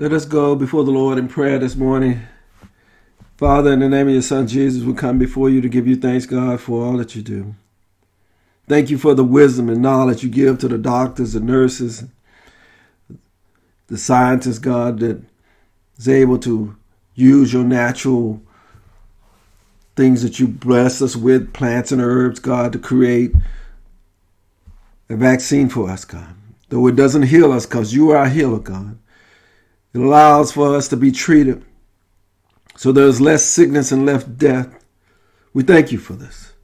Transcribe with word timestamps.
Let 0.00 0.14
us 0.14 0.24
go 0.24 0.54
before 0.54 0.82
the 0.84 0.90
Lord 0.90 1.18
in 1.18 1.28
prayer 1.28 1.58
this 1.58 1.76
morning. 1.76 2.22
Father, 3.36 3.70
in 3.70 3.80
the 3.80 3.88
name 3.90 4.06
of 4.06 4.14
your 4.14 4.22
Son 4.22 4.46
Jesus, 4.46 4.82
we 4.82 4.94
come 4.94 5.18
before 5.18 5.50
you 5.50 5.60
to 5.60 5.68
give 5.68 5.86
you 5.86 5.94
thanks, 5.94 6.24
God, 6.24 6.58
for 6.58 6.82
all 6.82 6.96
that 6.96 7.14
you 7.14 7.20
do. 7.20 7.54
Thank 8.66 8.88
you 8.88 8.96
for 8.96 9.12
the 9.12 9.24
wisdom 9.24 9.68
and 9.68 9.82
knowledge 9.82 10.22
you 10.22 10.30
give 10.30 10.58
to 10.60 10.68
the 10.68 10.78
doctors 10.78 11.34
and 11.34 11.46
nurses, 11.46 12.04
the 13.88 13.98
scientists, 13.98 14.58
God, 14.58 15.00
that 15.00 15.22
is 15.98 16.08
able 16.08 16.38
to 16.38 16.74
use 17.14 17.52
your 17.52 17.64
natural 17.64 18.40
things 19.96 20.22
that 20.22 20.40
you 20.40 20.48
bless 20.48 21.02
us 21.02 21.14
with, 21.14 21.52
plants 21.52 21.92
and 21.92 22.00
herbs, 22.00 22.40
God, 22.40 22.72
to 22.72 22.78
create 22.78 23.32
a 25.10 25.16
vaccine 25.16 25.68
for 25.68 25.90
us, 25.90 26.06
God. 26.06 26.34
Though 26.70 26.86
it 26.86 26.96
doesn't 26.96 27.24
heal 27.24 27.52
us 27.52 27.66
because 27.66 27.92
you 27.92 28.12
are 28.12 28.16
our 28.16 28.30
healer, 28.30 28.60
God. 28.60 28.96
It 29.92 30.00
allows 30.00 30.52
for 30.52 30.76
us 30.76 30.88
to 30.88 30.96
be 30.96 31.10
treated 31.10 31.64
so 32.80 32.92
there's 32.92 33.20
less 33.20 33.44
sickness 33.44 33.92
and 33.92 34.06
less 34.06 34.24
death. 34.24 34.82
We 35.52 35.64
thank 35.64 35.92
you 35.92 35.98
for 35.98 36.14
this. 36.14 36.54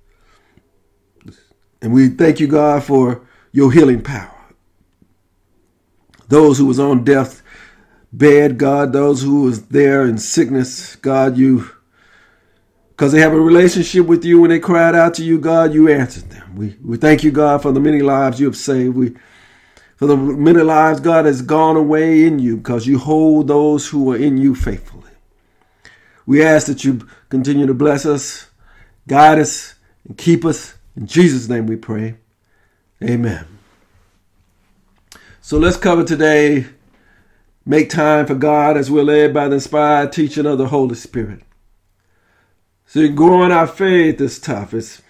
And 1.83 1.93
we 1.93 2.09
thank 2.09 2.41
you, 2.41 2.47
God, 2.47 2.85
for 2.85 3.29
your 3.53 3.71
healing 3.71 4.01
power. 4.01 4.35
Those 6.29 6.57
who 6.57 6.65
was 6.65 6.81
on 6.81 7.05
death 7.05 7.43
bed, 8.15 8.57
God, 8.57 8.95
those 8.95 9.21
who 9.21 9.43
was 9.43 9.67
there 9.67 10.07
in 10.07 10.17
sickness, 10.17 10.97
God, 10.97 11.37
you 11.37 11.69
because 12.91 13.13
they 13.13 13.21
have 13.21 13.35
a 13.35 13.39
relationship 13.39 14.07
with 14.07 14.25
you 14.25 14.41
when 14.41 14.49
they 14.49 14.59
cried 14.59 14.95
out 14.95 15.13
to 15.17 15.23
you, 15.23 15.39
God, 15.39 15.75
you 15.75 15.91
answered 15.91 16.31
them. 16.31 16.57
We 16.57 16.79
we 16.83 16.97
thank 16.97 17.25
you, 17.25 17.31
God, 17.31 17.61
for 17.61 17.73
the 17.73 17.81
many 17.81 18.01
lives 18.01 18.41
you 18.41 18.47
have 18.47 18.57
saved. 18.57 18.97
We 18.97 19.17
for 19.97 20.07
the 20.07 20.17
many 20.17 20.63
lives 20.63 21.01
God 21.01 21.25
has 21.25 21.43
gone 21.43 21.77
away 21.77 22.27
in 22.27 22.39
you 22.39 22.59
because 22.59 22.87
you 22.87 22.99
hold 22.99 23.49
those 23.49 23.89
who 23.89 24.13
are 24.13 24.17
in 24.17 24.37
you 24.37 24.55
faithfully. 24.55 25.03
We 26.27 26.43
ask 26.43 26.67
that 26.67 26.85
you 26.85 27.07
continue 27.29 27.67
to 27.67 27.75
bless 27.75 28.05
us, 28.05 28.51
guide 29.09 29.39
us, 29.39 29.75
and 30.07 30.17
keep 30.19 30.45
us. 30.45 30.75
In 30.97 31.07
Jesus' 31.07 31.49
name 31.49 31.67
we 31.67 31.77
pray. 31.77 32.17
Amen. 33.03 33.47
So 35.41 35.59
let's 35.59 35.77
cover 35.77 36.05
today 36.05 36.67
make 37.65 37.91
time 37.91 38.27
for 38.27 38.35
God 38.35 38.77
as 38.77 38.91
we're 38.91 39.03
led 39.03 39.35
by 39.35 39.49
the 39.49 39.55
inspired 39.55 40.13
teaching 40.13 40.47
of 40.47 40.59
the 40.59 40.69
Holy 40.69 40.95
Spirit. 40.95 41.43
See, 42.87 43.09
growing 43.09 43.51
our 43.51 43.67
faith 43.67 44.21
is 44.21 44.39
tough. 44.39 44.73
It's 44.73 45.03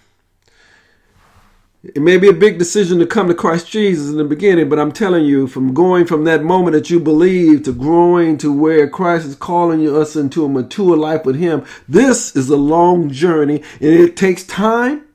it 1.95 2.01
may 2.01 2.17
be 2.17 2.27
a 2.27 2.33
big 2.33 2.57
decision 2.57 2.99
to 2.99 3.05
come 3.05 3.27
to 3.27 3.33
Christ 3.33 3.69
Jesus 3.69 4.09
in 4.09 4.17
the 4.17 4.25
beginning, 4.25 4.67
but 4.67 4.79
I'm 4.79 4.91
telling 4.91 5.23
you, 5.23 5.47
from 5.47 5.73
going 5.73 6.05
from 6.05 6.25
that 6.25 6.43
moment 6.43 6.73
that 6.73 6.89
you 6.89 6.99
believe 6.99 7.63
to 7.63 7.71
growing 7.71 8.37
to 8.39 8.51
where 8.51 8.89
Christ 8.89 9.25
is 9.25 9.35
calling 9.35 9.87
us 9.87 10.15
into 10.15 10.43
a 10.43 10.49
mature 10.49 10.97
life 10.97 11.23
with 11.23 11.37
Him, 11.37 11.65
this 11.87 12.35
is 12.35 12.49
a 12.49 12.57
long 12.57 13.09
journey 13.09 13.63
and 13.79 13.89
it 13.89 14.17
takes 14.17 14.43
time. 14.43 15.05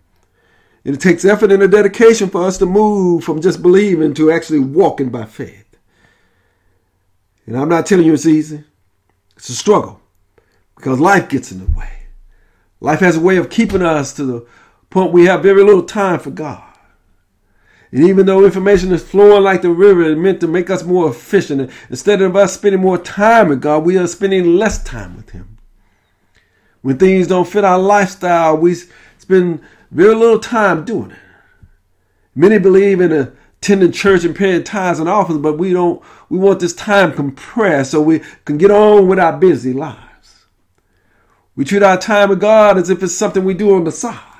And 0.84 0.96
it 0.96 1.00
takes 1.00 1.24
effort 1.24 1.52
and 1.52 1.62
a 1.62 1.68
dedication 1.68 2.28
for 2.28 2.44
us 2.44 2.58
to 2.58 2.66
move 2.66 3.22
from 3.22 3.40
just 3.40 3.62
believing 3.62 4.14
to 4.14 4.32
actually 4.32 4.58
walking 4.58 5.10
by 5.10 5.26
faith. 5.26 5.76
And 7.46 7.56
I'm 7.56 7.68
not 7.68 7.86
telling 7.86 8.06
you 8.06 8.14
it's 8.14 8.26
easy, 8.26 8.64
it's 9.36 9.48
a 9.48 9.54
struggle 9.54 10.00
because 10.74 10.98
life 10.98 11.28
gets 11.28 11.52
in 11.52 11.58
the 11.58 11.78
way. 11.78 12.06
Life 12.80 12.98
has 12.98 13.16
a 13.16 13.20
way 13.20 13.36
of 13.36 13.48
keeping 13.48 13.82
us 13.82 14.12
to 14.14 14.24
the 14.24 14.46
point 14.92 15.12
we 15.12 15.24
have 15.24 15.42
very 15.42 15.64
little 15.64 15.82
time 15.82 16.20
for 16.20 16.30
God. 16.30 16.62
And 17.90 18.04
even 18.04 18.24
though 18.24 18.44
information 18.44 18.92
is 18.92 19.02
flowing 19.02 19.42
like 19.42 19.62
the 19.62 19.70
river, 19.70 20.02
it's 20.02 20.18
meant 20.18 20.40
to 20.40 20.48
make 20.48 20.70
us 20.70 20.82
more 20.82 21.10
efficient. 21.10 21.70
Instead 21.90 22.22
of 22.22 22.34
us 22.34 22.54
spending 22.54 22.80
more 22.80 22.96
time 22.96 23.48
with 23.48 23.60
God, 23.60 23.84
we 23.84 23.98
are 23.98 24.06
spending 24.06 24.56
less 24.56 24.82
time 24.82 25.16
with 25.16 25.30
Him. 25.30 25.58
When 26.80 26.98
things 26.98 27.26
don't 27.26 27.48
fit 27.48 27.64
our 27.64 27.78
lifestyle, 27.78 28.56
we 28.56 28.74
spend 29.18 29.60
very 29.90 30.14
little 30.14 30.38
time 30.38 30.84
doing 30.84 31.10
it. 31.10 31.18
Many 32.34 32.58
believe 32.58 33.02
in 33.02 33.12
attending 33.12 33.92
church 33.92 34.24
and 34.24 34.34
paying 34.34 34.64
tithes 34.64 34.98
and 34.98 35.08
offers, 35.08 35.36
but 35.36 35.58
we 35.58 35.74
don't. 35.74 36.02
We 36.30 36.38
want 36.38 36.60
this 36.60 36.74
time 36.74 37.12
compressed 37.12 37.90
so 37.90 38.00
we 38.00 38.22
can 38.46 38.56
get 38.56 38.70
on 38.70 39.06
with 39.06 39.18
our 39.18 39.36
busy 39.36 39.74
lives. 39.74 40.46
We 41.54 41.66
treat 41.66 41.82
our 41.82 41.98
time 41.98 42.30
with 42.30 42.40
God 42.40 42.78
as 42.78 42.88
if 42.88 43.02
it's 43.02 43.14
something 43.14 43.44
we 43.44 43.52
do 43.52 43.74
on 43.74 43.84
the 43.84 43.92
side. 43.92 44.31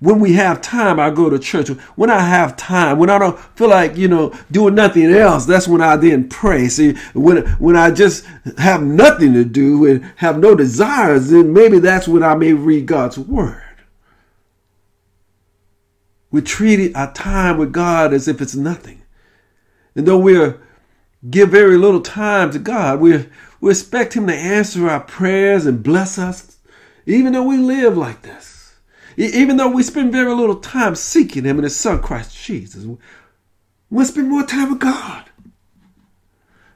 When 0.00 0.18
we 0.18 0.32
have 0.32 0.62
time, 0.62 0.98
I 0.98 1.10
go 1.10 1.28
to 1.28 1.38
church. 1.38 1.68
When 1.68 2.08
I 2.08 2.20
have 2.20 2.56
time, 2.56 2.98
when 2.98 3.10
I 3.10 3.18
don't 3.18 3.38
feel 3.54 3.68
like, 3.68 3.98
you 3.98 4.08
know, 4.08 4.32
doing 4.50 4.74
nothing 4.74 5.12
else, 5.12 5.44
that's 5.44 5.68
when 5.68 5.82
I 5.82 5.96
then 5.96 6.28
pray. 6.28 6.68
See, 6.68 6.94
when, 7.12 7.46
when 7.58 7.76
I 7.76 7.90
just 7.90 8.24
have 8.56 8.82
nothing 8.82 9.34
to 9.34 9.44
do 9.44 9.84
and 9.84 10.02
have 10.16 10.38
no 10.38 10.54
desires, 10.54 11.28
then 11.28 11.52
maybe 11.52 11.80
that's 11.80 12.08
when 12.08 12.22
I 12.22 12.34
may 12.34 12.54
read 12.54 12.86
God's 12.86 13.18
word. 13.18 13.62
We 16.30 16.40
treat 16.40 16.96
our 16.96 17.12
time 17.12 17.58
with 17.58 17.72
God 17.72 18.14
as 18.14 18.26
if 18.26 18.40
it's 18.40 18.54
nothing. 18.54 19.02
And 19.94 20.06
though 20.06 20.18
we 20.18 20.54
give 21.28 21.50
very 21.50 21.76
little 21.76 22.00
time 22.00 22.52
to 22.52 22.58
God, 22.58 23.00
we, 23.00 23.26
we 23.60 23.70
expect 23.70 24.14
Him 24.14 24.28
to 24.28 24.34
answer 24.34 24.88
our 24.88 25.00
prayers 25.00 25.66
and 25.66 25.82
bless 25.82 26.18
us, 26.18 26.56
even 27.04 27.34
though 27.34 27.42
we 27.42 27.58
live 27.58 27.98
like 27.98 28.22
this. 28.22 28.49
Even 29.20 29.58
though 29.58 29.68
we 29.68 29.82
spend 29.82 30.12
very 30.12 30.34
little 30.34 30.56
time 30.56 30.94
seeking 30.94 31.44
Him 31.44 31.58
and 31.58 31.64
His 31.64 31.76
Son, 31.76 32.00
Christ 32.00 32.36
Jesus, 32.42 32.86
we 33.90 34.04
spend 34.04 34.30
more 34.30 34.44
time 34.44 34.70
with 34.70 34.80
God 34.80 35.26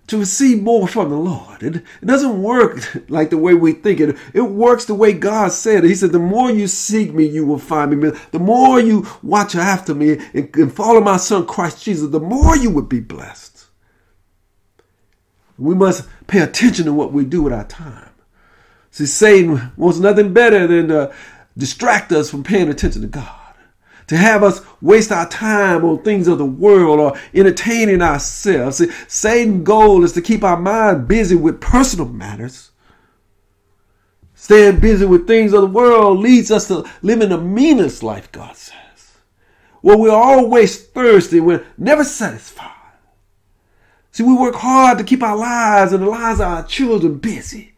to 0.09 0.19
receive 0.19 0.63
more 0.63 0.87
from 0.87 1.09
the 1.09 1.17
Lord. 1.17 1.63
It, 1.63 1.77
it, 1.77 2.05
doesn't 2.05 2.43
work 2.43 2.79
like 3.09 3.31
the 3.31 3.39
way 3.39 3.55
we 3.55 3.73
think 3.73 3.99
it. 4.01 4.19
It 4.35 4.43
works 4.43 4.85
the 4.85 4.95
way 4.95 5.15
God 5.15 5.53
said. 5.53 5.85
He 5.85 5.95
said, 5.95 6.13
The 6.13 6.19
more 6.19 6.51
you 6.51 6.67
seek 6.67 7.15
me, 7.15 7.25
you 7.25 7.47
will 7.47 7.59
find 7.59 7.99
me. 7.99 8.11
The 8.31 8.39
more 8.39 8.79
you 8.79 9.07
watch 9.23 9.55
after 9.55 9.95
me 9.95 10.19
and, 10.35 10.55
and 10.55 10.71
follow 10.71 11.01
my 11.01 11.17
Son, 11.17 11.47
Christ 11.47 11.83
Jesus, 11.83 12.11
the 12.11 12.21
more 12.21 12.57
you 12.57 12.69
would 12.71 12.91
be 12.91 13.01
blessed. 13.01 13.67
We 15.57 15.75
must 15.75 16.07
pay 16.27 16.41
attention 16.41 16.85
to 16.87 16.93
what 16.93 17.13
we 17.13 17.25
do 17.25 17.43
with 17.43 17.53
our 17.55 17.65
time. 17.65 18.11
See, 18.91 19.07
Satan 19.07 19.73
wants 19.77 19.99
nothing 19.99 20.33
better 20.33 20.67
than 20.67 20.89
to 20.89 21.13
distract 21.57 22.13
us 22.13 22.31
from 22.31 22.43
paying 22.43 22.69
attention 22.69 23.03
to 23.03 23.09
God. 23.09 23.41
To 24.09 24.17
have 24.17 24.43
us 24.43 24.61
waste 24.83 25.11
our 25.11 25.29
time 25.29 25.85
on 25.85 26.03
things 26.03 26.29
of 26.29 26.37
the 26.39 26.45
world 26.45 27.01
or 27.01 27.19
entertaining 27.33 28.03
ourselves. 28.03 28.83
Satan's 29.09 29.65
goal 29.65 30.05
is 30.05 30.13
to 30.13 30.21
keep 30.21 30.45
our 30.45 30.59
mind 30.59 31.09
busy 31.09 31.35
with 31.35 31.61
personal 31.61 32.07
matters. 32.07 32.71
Staying 34.35 34.81
busy 34.81 35.07
with 35.07 35.27
things 35.27 35.55
of 35.55 35.63
the 35.63 35.67
world 35.67 36.19
leads 36.19 36.51
us 36.51 36.69
to 36.69 36.85
living 37.01 37.31
the 37.31 37.39
meanest 37.39 38.03
life, 38.03 38.31
God 38.31 38.57
says. 38.57 39.17
Where 39.81 39.97
we're 39.97 40.11
always 40.11 40.83
thirsty, 40.83 41.41
we're 41.41 41.67
never 41.79 42.05
satisfied. 42.05 42.71
See, 44.13 44.23
we 44.23 44.35
work 44.35 44.57
hard 44.57 44.99
to 44.99 45.05
keep 45.05 45.23
our 45.23 45.37
lives 45.37 45.93
and 45.93 46.03
the 46.03 46.09
lives 46.11 46.41
of 46.41 46.47
our 46.47 46.65
children 46.67 47.19
busy. 47.19 47.74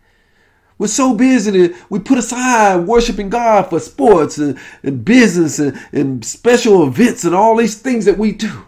We're 0.78 0.88
so 0.88 1.14
busy 1.14 1.68
that 1.68 1.76
we 1.88 1.98
put 1.98 2.18
aside 2.18 2.86
worshiping 2.86 3.30
God 3.30 3.70
for 3.70 3.80
sports 3.80 4.36
and, 4.36 4.58
and 4.82 5.04
business 5.04 5.58
and, 5.58 5.78
and 5.92 6.24
special 6.24 6.86
events 6.86 7.24
and 7.24 7.34
all 7.34 7.56
these 7.56 7.80
things 7.80 8.04
that 8.04 8.18
we 8.18 8.32
do. 8.32 8.64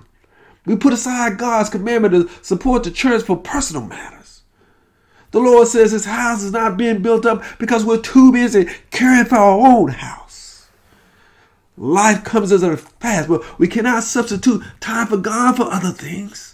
We 0.64 0.76
put 0.76 0.92
aside 0.92 1.38
God's 1.38 1.70
commandment 1.70 2.14
to 2.14 2.44
support 2.44 2.84
the 2.84 2.90
church 2.90 3.22
for 3.24 3.36
personal 3.36 3.86
matters. 3.86 4.42
The 5.30 5.40
Lord 5.40 5.68
says 5.68 5.92
his 5.92 6.06
house 6.06 6.42
is 6.42 6.52
not 6.52 6.78
being 6.78 7.02
built 7.02 7.26
up 7.26 7.42
because 7.58 7.84
we're 7.84 8.00
too 8.00 8.32
busy 8.32 8.66
caring 8.90 9.26
for 9.26 9.36
our 9.36 9.58
own 9.58 9.88
house. 9.88 10.68
Life 11.76 12.24
comes 12.24 12.50
as 12.50 12.62
a 12.62 12.76
fast, 12.76 13.28
but 13.28 13.58
we 13.58 13.68
cannot 13.68 14.02
substitute 14.02 14.64
time 14.80 15.06
for 15.06 15.18
God 15.18 15.56
for 15.56 15.64
other 15.64 15.90
things. 15.90 16.47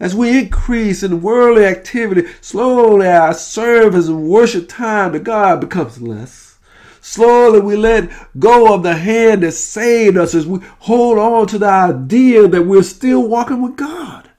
As 0.00 0.14
we 0.14 0.38
increase 0.38 1.02
in 1.02 1.22
worldly 1.22 1.64
activity, 1.64 2.28
slowly 2.40 3.08
our 3.08 3.34
service 3.34 4.06
and 4.06 4.28
worship 4.28 4.68
time 4.68 5.12
to 5.12 5.18
God 5.18 5.60
becomes 5.60 6.00
less. 6.00 6.58
Slowly 7.00 7.60
we 7.60 7.74
let 7.76 8.10
go 8.38 8.74
of 8.74 8.82
the 8.82 8.94
hand 8.94 9.42
that 9.42 9.52
saved 9.52 10.16
us 10.16 10.34
as 10.34 10.46
we 10.46 10.60
hold 10.80 11.18
on 11.18 11.46
to 11.48 11.58
the 11.58 11.66
idea 11.66 12.46
that 12.46 12.62
we're 12.62 12.82
still 12.82 13.26
walking 13.26 13.60
with 13.60 13.76
God. 13.76 14.30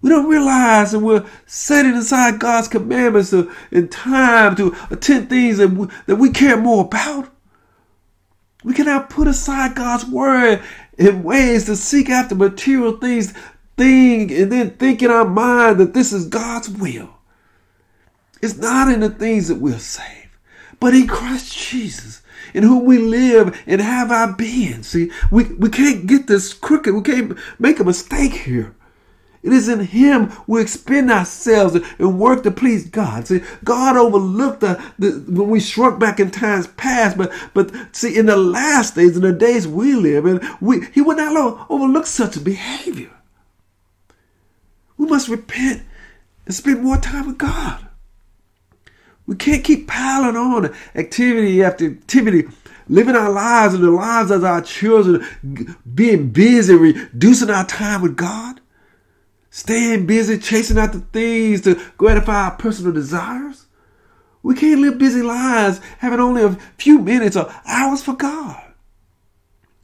We 0.00 0.10
don't 0.10 0.28
realize 0.28 0.92
that 0.92 0.98
we're 1.00 1.26
setting 1.46 1.92
aside 1.92 2.40
God's 2.40 2.68
commandments 2.68 3.30
to, 3.30 3.52
in 3.70 3.88
time 3.88 4.56
to 4.56 4.74
attend 4.90 5.28
things 5.28 5.58
that 5.58 5.68
we, 5.68 5.88
that 6.06 6.16
we 6.16 6.30
care 6.30 6.56
more 6.56 6.84
about. 6.84 7.28
We 8.64 8.74
cannot 8.74 9.10
put 9.10 9.28
aside 9.28 9.74
God's 9.74 10.04
word 10.06 10.62
in 10.98 11.22
ways 11.22 11.66
to 11.66 11.76
seek 11.76 12.10
after 12.10 12.34
material 12.34 12.96
things 12.96 13.34
thing 13.82 14.32
and 14.32 14.52
then 14.52 14.70
think 14.70 15.02
in 15.02 15.10
our 15.10 15.24
mind 15.24 15.78
that 15.78 15.94
this 15.94 16.12
is 16.12 16.28
God's 16.28 16.68
will. 16.68 17.10
It's 18.40 18.56
not 18.56 18.92
in 18.92 19.00
the 19.00 19.10
things 19.10 19.48
that 19.48 19.56
we'll 19.56 19.78
save, 19.78 20.38
but 20.80 20.94
in 20.94 21.06
Christ 21.06 21.56
Jesus, 21.56 22.22
in 22.54 22.62
whom 22.62 22.84
we 22.84 22.98
live 22.98 23.60
and 23.66 23.80
have 23.80 24.10
our 24.10 24.32
being. 24.32 24.82
See, 24.82 25.10
we, 25.30 25.44
we 25.44 25.68
can't 25.68 26.06
get 26.06 26.26
this 26.26 26.52
crooked. 26.52 26.94
We 26.94 27.02
can't 27.02 27.38
make 27.58 27.80
a 27.80 27.84
mistake 27.84 28.32
here. 28.32 28.74
It 29.42 29.52
is 29.52 29.68
in 29.68 29.80
Him 29.80 30.32
we 30.46 30.60
expend 30.62 31.10
ourselves 31.10 31.74
and 31.74 32.20
work 32.20 32.44
to 32.44 32.52
please 32.52 32.88
God. 32.88 33.26
See, 33.26 33.40
God 33.64 33.96
overlooked 33.96 34.60
the, 34.60 34.80
the 35.00 35.10
when 35.26 35.50
we 35.50 35.58
shrunk 35.58 35.98
back 35.98 36.20
in 36.20 36.30
times 36.30 36.68
past, 36.68 37.16
but 37.16 37.32
but 37.52 37.72
see, 37.90 38.16
in 38.16 38.26
the 38.26 38.36
last 38.36 38.94
days, 38.94 39.16
in 39.16 39.22
the 39.22 39.32
days 39.32 39.66
we 39.66 39.94
live 39.96 40.26
in, 40.26 40.40
we 40.60 40.86
He 40.92 41.00
would 41.00 41.16
not 41.16 41.66
overlook 41.68 42.06
such 42.06 42.44
behavior. 42.44 43.10
We 45.02 45.08
must 45.08 45.26
repent 45.26 45.82
and 46.46 46.54
spend 46.54 46.84
more 46.84 46.96
time 46.96 47.26
with 47.26 47.36
God. 47.36 47.88
We 49.26 49.34
can't 49.34 49.64
keep 49.64 49.88
piling 49.88 50.36
on 50.36 50.72
activity 50.94 51.60
after 51.60 51.86
activity, 51.86 52.44
living 52.86 53.16
our 53.16 53.32
lives 53.32 53.74
and 53.74 53.82
the 53.82 53.90
lives 53.90 54.30
of 54.30 54.44
our 54.44 54.60
children, 54.62 55.26
being 55.92 56.30
busy, 56.30 56.76
reducing 56.76 57.50
our 57.50 57.66
time 57.66 58.00
with 58.02 58.16
God. 58.16 58.60
Staying 59.50 60.06
busy 60.06 60.38
chasing 60.38 60.78
after 60.78 61.00
things 61.00 61.62
to 61.62 61.82
gratify 61.98 62.44
our 62.44 62.52
personal 62.52 62.92
desires. 62.92 63.66
We 64.44 64.54
can't 64.54 64.82
live 64.82 64.98
busy 64.98 65.22
lives 65.22 65.80
having 65.98 66.20
only 66.20 66.44
a 66.44 66.52
few 66.78 67.00
minutes 67.00 67.34
or 67.36 67.52
hours 67.66 68.04
for 68.04 68.14
God. 68.14 68.72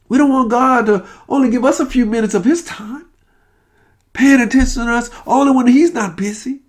We 0.07 0.17
don't 0.17 0.31
want 0.31 0.49
God 0.49 0.85
to 0.85 1.05
only 1.27 1.49
give 1.49 1.65
us 1.65 1.81
a 1.81 1.85
few 1.85 2.05
minutes 2.05 2.35
of 2.35 2.45
His 2.45 2.63
time, 2.63 3.08
paying 4.19 4.41
attention 4.41 4.85
to 4.85 4.91
us 4.91 5.09
only 5.25 5.53
when 5.55 5.67
He's 5.67 5.93
not 5.93 6.17
busy. 6.17 6.59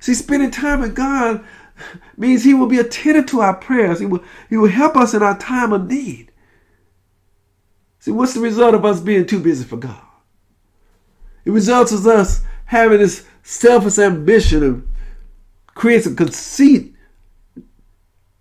See, 0.00 0.14
spending 0.14 0.50
time 0.50 0.80
with 0.80 0.94
God 0.94 1.44
means 2.16 2.42
He 2.42 2.54
will 2.54 2.66
be 2.66 2.78
attentive 2.78 3.26
to 3.26 3.40
our 3.40 3.54
prayers. 3.54 4.00
He 4.00 4.06
will, 4.06 4.24
he 4.48 4.56
will 4.56 4.70
help 4.70 4.96
us 4.96 5.12
in 5.12 5.22
our 5.22 5.38
time 5.38 5.74
of 5.74 5.86
need. 5.86 6.32
See, 7.98 8.12
what's 8.12 8.32
the 8.32 8.40
result 8.40 8.74
of 8.74 8.86
us 8.86 9.00
being 9.00 9.26
too 9.26 9.40
busy 9.40 9.62
for 9.62 9.76
God? 9.76 10.00
It 11.44 11.50
results 11.50 11.92
in 11.92 12.10
us 12.10 12.40
having 12.64 12.98
this 12.98 13.26
selfish 13.42 13.98
ambition 13.98 14.62
and 14.62 14.88
creates 15.66 16.06
a 16.06 16.14
conceit 16.14 16.94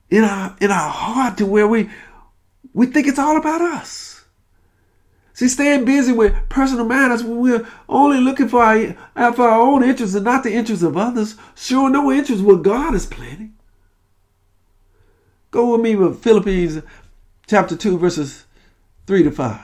in 0.09 0.24
our 0.24 0.56
in 0.62 0.71
our 0.71 0.89
heart 0.89 1.38
to 1.38 1.45
where 1.45 1.68
we 1.68 1.89
we 2.74 2.86
think 2.86 3.07
it's 3.07 3.19
all 3.19 3.38
about 3.38 3.62
us. 3.62 4.09
See, 5.39 5.47
staying 5.47 5.86
busy 5.86 6.12
with 6.12 6.36
personal 6.50 6.83
matters 6.83 7.24
when 7.24 7.39
we're 7.39 7.65
only 7.88 8.19
looking 8.19 8.50
for 8.50 8.62
our, 8.62 9.31
for 9.31 9.47
our 9.47 9.62
own 9.62 9.86
interests 9.86 10.13
and 10.13 10.25
not 10.25 10.44
the 10.44 10.51
interests 10.51 10.83
of 10.83 10.97
others, 10.97 11.38
showing 11.56 11.94
no 11.94 12.12
interest 12.12 12.44
what 12.44 12.62
God 12.62 12.94
is 12.94 13.06
planning. 13.06 13.56
Go 15.50 15.71
with 15.71 15.80
me 15.80 15.95
with 15.95 16.21
Philippians 16.21 16.83
chapter 17.47 17.77
2, 17.77 17.97
verses 17.97 18.44
3 19.07 19.24
to 19.24 19.31
5. 19.31 19.62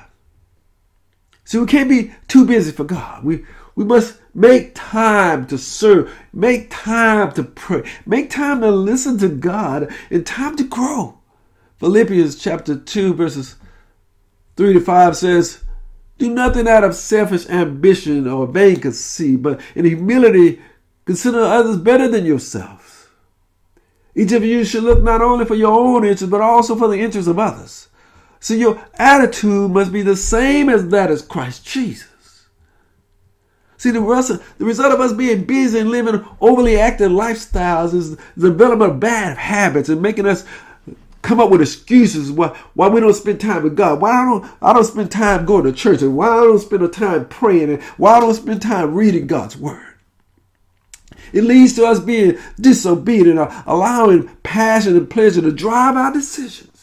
See, 1.44 1.58
we 1.58 1.66
can't 1.66 1.90
be 1.90 2.14
too 2.30 2.46
busy 2.46 2.72
for 2.72 2.86
God. 2.86 3.26
We 3.26 3.44
we 3.76 3.84
must 3.84 4.18
make 4.34 4.76
time 4.76 5.46
to 5.48 5.58
serve, 5.58 6.10
make 6.32 6.70
time 6.70 7.34
to 7.34 7.44
pray, 7.44 7.84
make 8.06 8.30
time 8.30 8.62
to 8.62 8.72
listen 8.72 9.18
to 9.18 9.28
God, 9.28 9.94
and 10.10 10.26
time 10.26 10.56
to 10.56 10.64
grow. 10.64 11.20
Philippians 11.80 12.42
chapter 12.42 12.78
2, 12.78 13.14
verses 13.14 13.58
3 14.56 14.72
to 14.72 14.80
5 14.80 15.18
says, 15.18 15.65
Do 16.18 16.30
nothing 16.30 16.68
out 16.68 16.84
of 16.84 16.96
selfish 16.96 17.48
ambition 17.50 18.28
or 18.28 18.48
vain 18.48 18.80
conceit, 18.80 19.42
but 19.42 19.60
in 19.76 19.86
humility 19.86 20.62
consider 21.06 21.40
others 21.40 21.78
better 21.78 22.08
than 22.08 22.26
yourselves. 22.26 23.08
Each 24.16 24.32
of 24.32 24.46
you 24.46 24.64
should 24.64 24.84
look 24.84 25.04
not 25.04 25.22
only 25.22 25.44
for 25.46 25.56
your 25.56 25.78
own 25.78 26.06
interests, 26.06 26.30
but 26.30 26.40
also 26.40 26.76
for 26.76 26.88
the 26.88 27.00
interests 27.00 27.30
of 27.30 27.38
others. 27.38 27.90
So 28.40 28.54
your 28.54 28.82
attitude 28.96 29.72
must 29.72 29.92
be 29.92 30.04
the 30.04 30.16
same 30.16 30.70
as 30.70 30.88
that 30.90 31.12
of 31.12 31.28
Christ 31.28 31.66
Jesus. 31.66 32.48
See, 33.78 33.92
the 33.92 34.02
result, 34.02 34.42
the 34.58 34.66
result 34.66 34.94
of 34.94 35.02
us 35.02 35.14
being 35.14 35.44
busy 35.44 35.80
and 35.80 35.92
living 35.92 36.26
overly 36.40 36.80
active 36.80 37.12
lifestyles 37.12 37.94
is 37.94 38.16
the 38.38 38.50
development 38.50 38.94
of 38.94 39.00
bad 39.00 39.38
habits 39.38 39.90
and 39.90 40.02
making 40.02 40.26
us 40.26 40.46
come 41.26 41.40
up 41.40 41.50
with 41.50 41.62
excuses 41.62 42.32
why, 42.32 42.58
why 42.74 42.88
we 42.88 43.00
don't 43.00 43.14
spend 43.14 43.42
time 43.42 43.64
with 43.64 43.76
God. 43.76 44.02
Why 44.02 44.12
I 44.12 44.26
don't 44.26 44.52
I 44.62 44.74
don't 44.74 44.84
spend 44.84 45.12
time 45.12 45.46
going 45.46 45.66
to 45.66 45.74
church 45.74 46.02
and 46.02 46.16
why 46.16 46.28
I 46.28 46.42
don't 46.42 46.60
spend 46.60 46.84
the 46.84 46.88
time 46.88 47.26
praying 47.26 47.70
and 47.70 47.82
why 47.98 48.16
I 48.16 48.20
don't 48.20 48.36
spend 48.36 48.62
time 48.62 48.94
reading 48.94 49.28
God's 49.28 49.58
word. 49.58 49.96
It 51.34 51.44
leads 51.44 51.74
to 51.74 51.86
us 51.86 52.00
being 52.00 52.38
disobedient 52.60 53.40
allowing 53.66 54.28
passion 54.44 54.96
and 54.96 55.10
pleasure 55.10 55.42
to 55.42 55.52
drive 55.52 55.96
our 55.96 56.14
decisions 56.14 56.76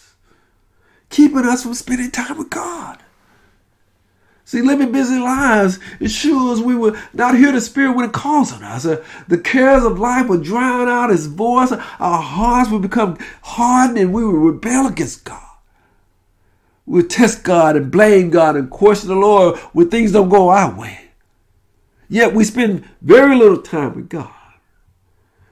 keeping 1.12 1.46
us 1.46 1.62
from 1.62 1.74
spending 1.74 2.10
time 2.10 2.38
with 2.38 2.50
God. 2.50 3.01
See, 4.52 4.60
living 4.60 4.92
busy 4.92 5.18
lives 5.18 5.78
ensures 5.98 6.60
we 6.60 6.76
will 6.76 6.94
not 7.14 7.38
hear 7.38 7.52
the 7.52 7.60
Spirit 7.62 7.96
when 7.96 8.04
it 8.04 8.12
calls 8.12 8.52
on 8.52 8.62
us. 8.62 8.84
Uh, 8.84 9.02
the 9.26 9.38
cares 9.38 9.82
of 9.82 9.98
life 9.98 10.28
will 10.28 10.42
drown 10.42 10.90
out 10.90 11.08
His 11.08 11.26
voice. 11.26 11.72
Our 11.72 12.20
hearts 12.20 12.70
will 12.70 12.78
become 12.78 13.16
hardened 13.40 13.96
and 13.96 14.12
we 14.12 14.22
will 14.22 14.34
rebel 14.34 14.88
against 14.88 15.24
God. 15.24 15.40
We'll 16.84 17.06
test 17.06 17.44
God 17.44 17.76
and 17.76 17.90
blame 17.90 18.28
God 18.28 18.54
and 18.56 18.68
question 18.68 19.08
the 19.08 19.14
Lord 19.14 19.58
when 19.72 19.88
things 19.88 20.12
don't 20.12 20.28
go 20.28 20.50
our 20.50 20.78
way. 20.78 21.00
Yet 22.10 22.34
we 22.34 22.44
spend 22.44 22.86
very 23.00 23.34
little 23.34 23.62
time 23.62 23.96
with 23.96 24.10
God. 24.10 24.34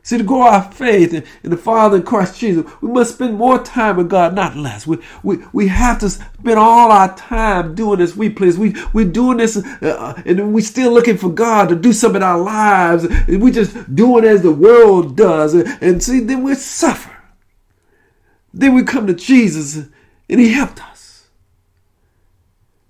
See, 0.03 0.17
to 0.17 0.25
grow 0.25 0.43
our 0.43 0.63
faith 0.73 1.13
in, 1.13 1.25
in, 1.43 1.51
the 1.51 1.57
Father 1.59 1.99
in 1.99 2.03
Christ 2.03 2.41
Jesus, 2.41 2.65
we 2.81 2.91
must 2.91 3.15
spend 3.15 3.35
more 3.35 3.63
time 3.63 3.99
with 3.99 4.09
God, 4.09 4.35
not 4.35 4.57
less. 4.57 4.87
We, 4.87 4.99
we, 5.23 5.39
we 5.53 5.69
have 5.69 5.99
to 6.01 6.09
spend 6.09 6.59
all 6.59 6.91
our 6.91 7.15
time 7.17 7.75
doing 7.75 7.99
this 7.99 8.17
we 8.17 8.31
please. 8.31 8.59
We, 8.59 8.75
we're 8.95 9.11
doing 9.11 9.37
this 9.37 9.59
uh, 9.59 10.21
and 10.25 10.55
we're 10.55 10.63
still 10.63 10.93
looking 10.93 11.19
for 11.19 11.31
God 11.31 11.69
to 11.69 11.77
do 11.77 11.93
something 11.93 12.23
in 12.23 12.23
our 12.23 12.39
lives. 12.39 13.05
And 13.05 13.43
we 13.43 13.51
just 13.51 13.95
doing 13.95 14.25
as 14.25 14.43
the 14.43 14.53
world 14.53 15.17
does. 15.17 15.53
And, 15.55 15.69
and 15.83 16.03
see, 16.03 16.21
then 16.21 16.43
we 16.43 16.55
suffer. 16.55 17.15
Then 18.55 18.75
we 18.75 18.83
come 18.85 19.07
to 19.07 19.15
Jesus 19.15 19.89
and 20.29 20.41
He 20.41 20.53
helped 20.53 20.83
us. 20.83 20.90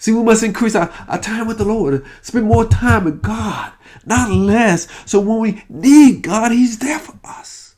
See, 0.00 0.10
we 0.12 0.24
must 0.24 0.42
increase 0.42 0.74
our, 0.74 0.92
our 1.06 1.20
time 1.20 1.46
with 1.46 1.58
the 1.58 1.64
Lord, 1.64 2.04
spend 2.22 2.46
more 2.46 2.64
time 2.64 3.04
with 3.04 3.22
God 3.22 3.72
not 4.04 4.30
less. 4.30 4.88
So 5.06 5.20
when 5.20 5.40
we 5.40 5.64
need 5.68 6.22
God, 6.22 6.52
He's 6.52 6.78
there 6.78 6.98
for 6.98 7.18
us. 7.24 7.76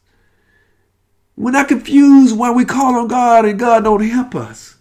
We're 1.36 1.50
not 1.50 1.68
confused 1.68 2.36
why 2.36 2.50
we 2.50 2.64
call 2.64 2.94
on 2.94 3.08
God 3.08 3.44
and 3.44 3.58
God 3.58 3.84
don't 3.84 4.02
help 4.02 4.34
us. 4.34 4.76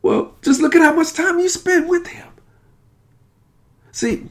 Well, 0.00 0.34
just 0.42 0.60
look 0.60 0.74
at 0.74 0.82
how 0.82 0.94
much 0.94 1.12
time 1.12 1.38
you 1.38 1.48
spend 1.48 1.88
with 1.88 2.06
Him. 2.08 2.28
See, 3.92 4.28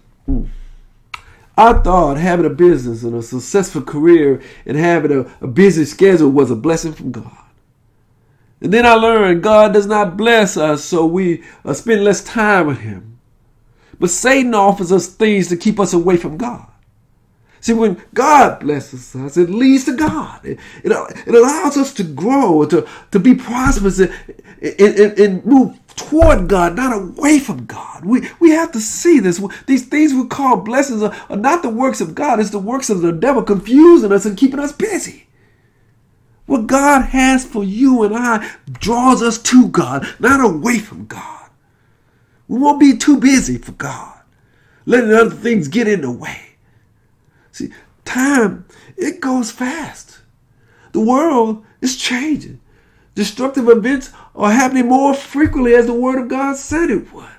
I 1.58 1.74
thought 1.74 2.18
having 2.18 2.46
a 2.46 2.50
business 2.50 3.04
and 3.04 3.16
a 3.16 3.22
successful 3.22 3.84
career 3.84 4.42
and 4.66 4.76
having 4.76 5.12
a, 5.12 5.46
a 5.46 5.48
busy 5.48 5.86
schedule 5.86 6.30
was 6.30 6.52
a 6.52 6.56
blessing 6.56 6.94
from 6.94 7.12
God. 7.12 7.38
And 8.62 8.72
then 8.72 8.86
I 8.86 8.94
learned 8.94 9.44
God 9.44 9.74
does 9.74 9.88
not 9.88 10.16
bless 10.16 10.56
us 10.56 10.84
so 10.84 11.06
we 11.06 11.44
uh, 11.66 11.74
spend 11.74 12.04
less 12.04 12.24
time 12.24 12.68
with 12.68 12.80
Him. 12.80 13.20
But 14.00 14.12
Satan 14.12 14.54
offers 14.54 14.92
us 14.92 15.08
things 15.08 15.48
to 15.50 15.58
keep 15.58 15.80
us 15.80 15.94
away 15.94 16.18
from 16.18 16.38
God. 16.38 16.68
See, 17.60 17.74
when 17.74 18.02
God 18.16 18.60
blesses 18.60 19.16
us, 19.16 19.38
it 19.38 19.50
leads 19.50 19.86
to 19.86 19.96
God. 19.96 20.44
It, 20.44 20.60
it, 20.84 20.92
it 21.28 21.36
allows 21.36 21.78
us 21.78 21.94
to 21.94 22.04
grow, 22.04 22.66
to, 22.66 22.88
to 23.12 23.20
be 23.20 23.36
prosperous, 23.36 24.00
and, 24.00 24.12
and, 24.62 25.20
and 25.20 25.46
move 25.46 25.80
toward 25.96 26.48
God, 26.48 26.76
not 26.76 26.96
away 26.96 27.38
from 27.38 27.66
God. 27.68 28.04
We, 28.04 28.28
we 28.40 28.50
have 28.50 28.72
to 28.72 28.80
see 28.80 29.20
this. 29.20 29.40
These 29.68 29.86
things 29.86 30.12
we 30.12 30.28
call 30.28 30.58
blessings 30.58 31.04
are, 31.04 31.16
are 31.30 31.38
not 31.38 31.62
the 31.62 31.70
works 31.70 32.02
of 32.02 32.16
God, 32.16 32.40
it's 32.40 32.50
the 32.50 32.58
works 32.58 32.90
of 32.90 33.02
the 33.02 33.12
devil 33.12 33.44
confusing 33.44 34.12
us 34.12 34.26
and 34.26 34.36
keeping 34.36 34.60
us 34.60 34.72
busy. 34.72 35.28
What 36.52 36.68
God 36.68 37.04
has 37.04 37.46
for 37.46 37.64
you 37.64 38.04
and 38.04 38.14
I 38.14 38.46
draws 38.70 39.24
us 39.24 39.38
to 39.44 39.70
God, 39.70 40.06
not 40.20 40.44
away 40.44 40.80
from 40.80 41.06
God. 41.06 41.50
We 42.50 42.60
won't 42.60 42.78
be 42.78 42.98
too 42.98 43.22
busy 43.22 43.58
for 43.58 43.72
God, 43.72 44.20
letting 44.86 45.14
other 45.14 45.30
things 45.30 45.70
get 45.70 45.88
in 45.88 46.02
the 46.02 46.12
way. 46.12 46.58
See, 47.54 47.70
time, 48.04 48.66
it 48.98 49.22
goes 49.22 49.50
fast. 49.50 50.20
The 50.92 51.00
world 51.00 51.64
is 51.80 51.96
changing. 51.96 52.60
Destructive 53.16 53.70
events 53.70 54.12
are 54.36 54.52
happening 54.52 54.90
more 54.90 55.14
frequently 55.14 55.74
as 55.74 55.86
the 55.86 55.94
Word 55.94 56.22
of 56.22 56.28
God 56.28 56.58
said 56.58 56.90
it 56.90 57.14
would. 57.14 57.30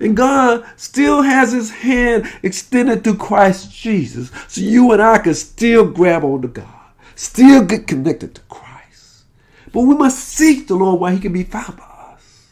And 0.00 0.16
God 0.16 0.66
still 0.74 1.22
has 1.22 1.52
His 1.52 1.70
hand 1.70 2.28
extended 2.42 3.04
to 3.04 3.14
Christ 3.14 3.72
Jesus. 3.72 4.32
So 4.48 4.62
you 4.62 4.90
and 4.90 5.00
I 5.00 5.18
can 5.18 5.34
still 5.34 5.88
grab 5.88 6.24
on 6.24 6.42
to 6.42 6.48
God, 6.48 6.77
still 7.18 7.64
get 7.64 7.88
connected 7.88 8.34
to 8.36 8.40
Christ. 8.42 9.24
But 9.72 9.82
we 9.82 9.96
must 9.96 10.20
seek 10.20 10.68
the 10.68 10.76
Lord 10.76 11.00
while 11.00 11.12
He 11.12 11.18
can 11.20 11.32
be 11.32 11.42
found 11.42 11.76
by 11.76 11.84
us. 11.84 12.46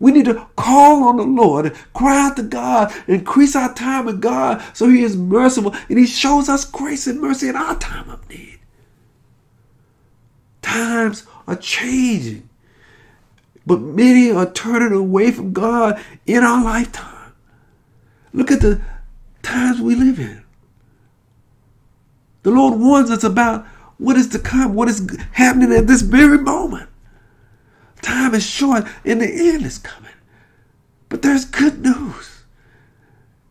we 0.00 0.12
need 0.12 0.24
to 0.26 0.46
call 0.56 1.04
on 1.04 1.16
the 1.18 1.24
Lord, 1.24 1.76
cry 1.92 2.26
out 2.26 2.36
to 2.36 2.42
God, 2.42 2.92
increase 3.06 3.54
our 3.54 3.72
time 3.74 4.06
with 4.06 4.20
God 4.20 4.62
so 4.72 4.88
He 4.88 5.02
is 5.02 5.16
merciful 5.16 5.74
and 5.88 5.98
He 5.98 6.06
shows 6.06 6.48
us 6.48 6.64
grace 6.64 7.06
and 7.06 7.20
mercy 7.20 7.48
in 7.48 7.56
our 7.56 7.76
time 7.78 8.08
of 8.08 8.26
need. 8.30 8.60
Times 10.62 11.24
are 11.46 11.56
changing, 11.56 12.48
but 13.66 13.80
many 13.80 14.30
are 14.30 14.50
turning 14.50 14.92
away 14.92 15.32
from 15.32 15.52
God 15.52 16.02
in 16.26 16.42
our 16.44 16.62
lifetime. 16.64 17.34
Look 18.32 18.50
at 18.50 18.60
the 18.60 18.80
times 19.42 19.80
we 19.80 19.94
live 19.94 20.18
in. 20.18 20.44
The 22.48 22.54
Lord 22.54 22.80
warns 22.80 23.10
us 23.10 23.24
about 23.24 23.66
what 23.98 24.16
is 24.16 24.26
to 24.28 24.38
come, 24.38 24.72
what 24.72 24.88
is 24.88 25.06
happening 25.32 25.70
at 25.70 25.86
this 25.86 26.00
very 26.00 26.38
moment. 26.38 26.88
Time 28.00 28.34
is 28.34 28.42
short 28.42 28.86
and 29.04 29.20
the 29.20 29.26
end 29.26 29.66
is 29.66 29.76
coming. 29.76 30.14
But 31.10 31.20
there's 31.20 31.44
good 31.44 31.82
news. 31.82 32.44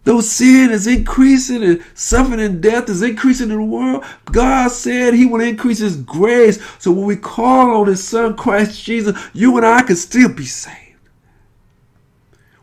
Though 0.04 0.22
sin 0.22 0.72
is 0.72 0.88
increasing 0.88 1.62
and 1.62 1.86
suffering 1.94 2.40
and 2.40 2.60
death 2.60 2.90
is 2.90 3.04
increasing 3.04 3.52
in 3.52 3.58
the 3.58 3.64
world, 3.64 4.04
God 4.32 4.72
said 4.72 5.14
He 5.14 5.28
will 5.28 5.42
increase 5.42 5.78
His 5.78 5.98
grace. 5.98 6.60
So 6.80 6.92
when 6.92 7.06
we 7.06 7.18
call 7.18 7.82
on 7.82 7.86
His 7.86 8.04
Son, 8.04 8.36
Christ 8.36 8.84
Jesus, 8.84 9.16
you 9.32 9.58
and 9.58 9.66
I 9.68 9.84
can 9.84 9.96
still 9.96 10.34
be 10.34 10.46
saved. 10.46 10.98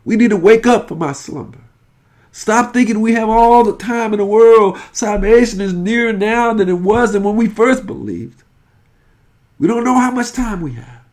We 0.03 0.17
need 0.17 0.31
to 0.31 0.37
wake 0.37 0.67
up 0.67 0.89
from 0.89 1.01
our 1.01 1.13
slumber. 1.13 1.64
Stop 2.35 2.73
thinking 2.73 2.99
we 2.99 3.13
have 3.13 3.29
all 3.29 3.63
the 3.63 3.77
time 3.77 4.11
in 4.11 4.19
the 4.19 4.25
world. 4.25 4.77
Salvation 4.91 5.61
is 5.61 5.71
nearer 5.71 6.11
now 6.11 6.53
than 6.53 6.67
it 6.67 6.79
was 6.79 7.13
than 7.13 7.23
when 7.23 7.37
we 7.37 7.47
first 7.47 7.87
believed. 7.87 8.43
We 9.57 9.69
don't 9.69 9.85
know 9.85 9.97
how 9.97 10.11
much 10.11 10.33
time 10.33 10.59
we 10.59 10.73
have. 10.73 11.05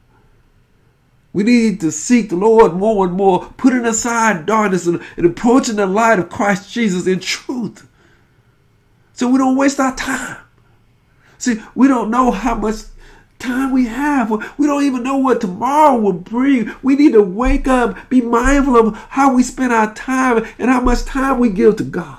We 1.33 1.45
need 1.45 1.81
to 1.83 1.93
seek 1.93 2.31
the 2.31 2.35
Lord 2.35 2.75
more 2.75 3.07
and 3.07 3.15
more, 3.15 3.55
putting 3.57 3.87
aside 3.87 4.47
darkness 4.47 4.89
and, 4.89 5.01
and 5.17 5.25
approaching 5.25 5.77
the 5.77 5.87
light 5.87 6.19
of 6.19 6.29
Christ 6.29 6.73
Jesus 6.73 7.07
in 7.07 7.21
truth. 7.21 7.89
So 9.13 9.29
we 9.29 9.39
don't 9.39 9.57
waste 9.57 9.79
our 9.79 9.95
time. 9.95 10.39
See, 11.39 11.63
we 11.77 11.87
don't 11.87 12.11
know 12.11 12.33
how 12.33 12.57
much 12.57 12.79
time 13.43 13.73
we 13.73 13.87
have. 13.87 14.31
We 14.57 14.67
don't 14.67 14.85
even 14.85 15.03
know 15.03 15.17
what 15.17 15.41
tomorrow 15.41 15.97
will 15.99 16.13
bring. 16.13 16.73
We 16.83 16.95
need 16.97 17.13
to 17.13 17.23
wake 17.23 17.69
up, 17.69 18.09
be 18.09 18.21
mindful 18.21 18.77
of 18.77 18.97
how 19.11 19.35
we 19.35 19.43
spend 19.43 19.73
our 19.73 19.93
time 19.95 20.47
and 20.59 20.71
how 20.71 20.81
much 20.81 21.05
time 21.05 21.39
we 21.39 21.51
give 21.51 21.77
to 21.77 21.85
God. 21.85 22.19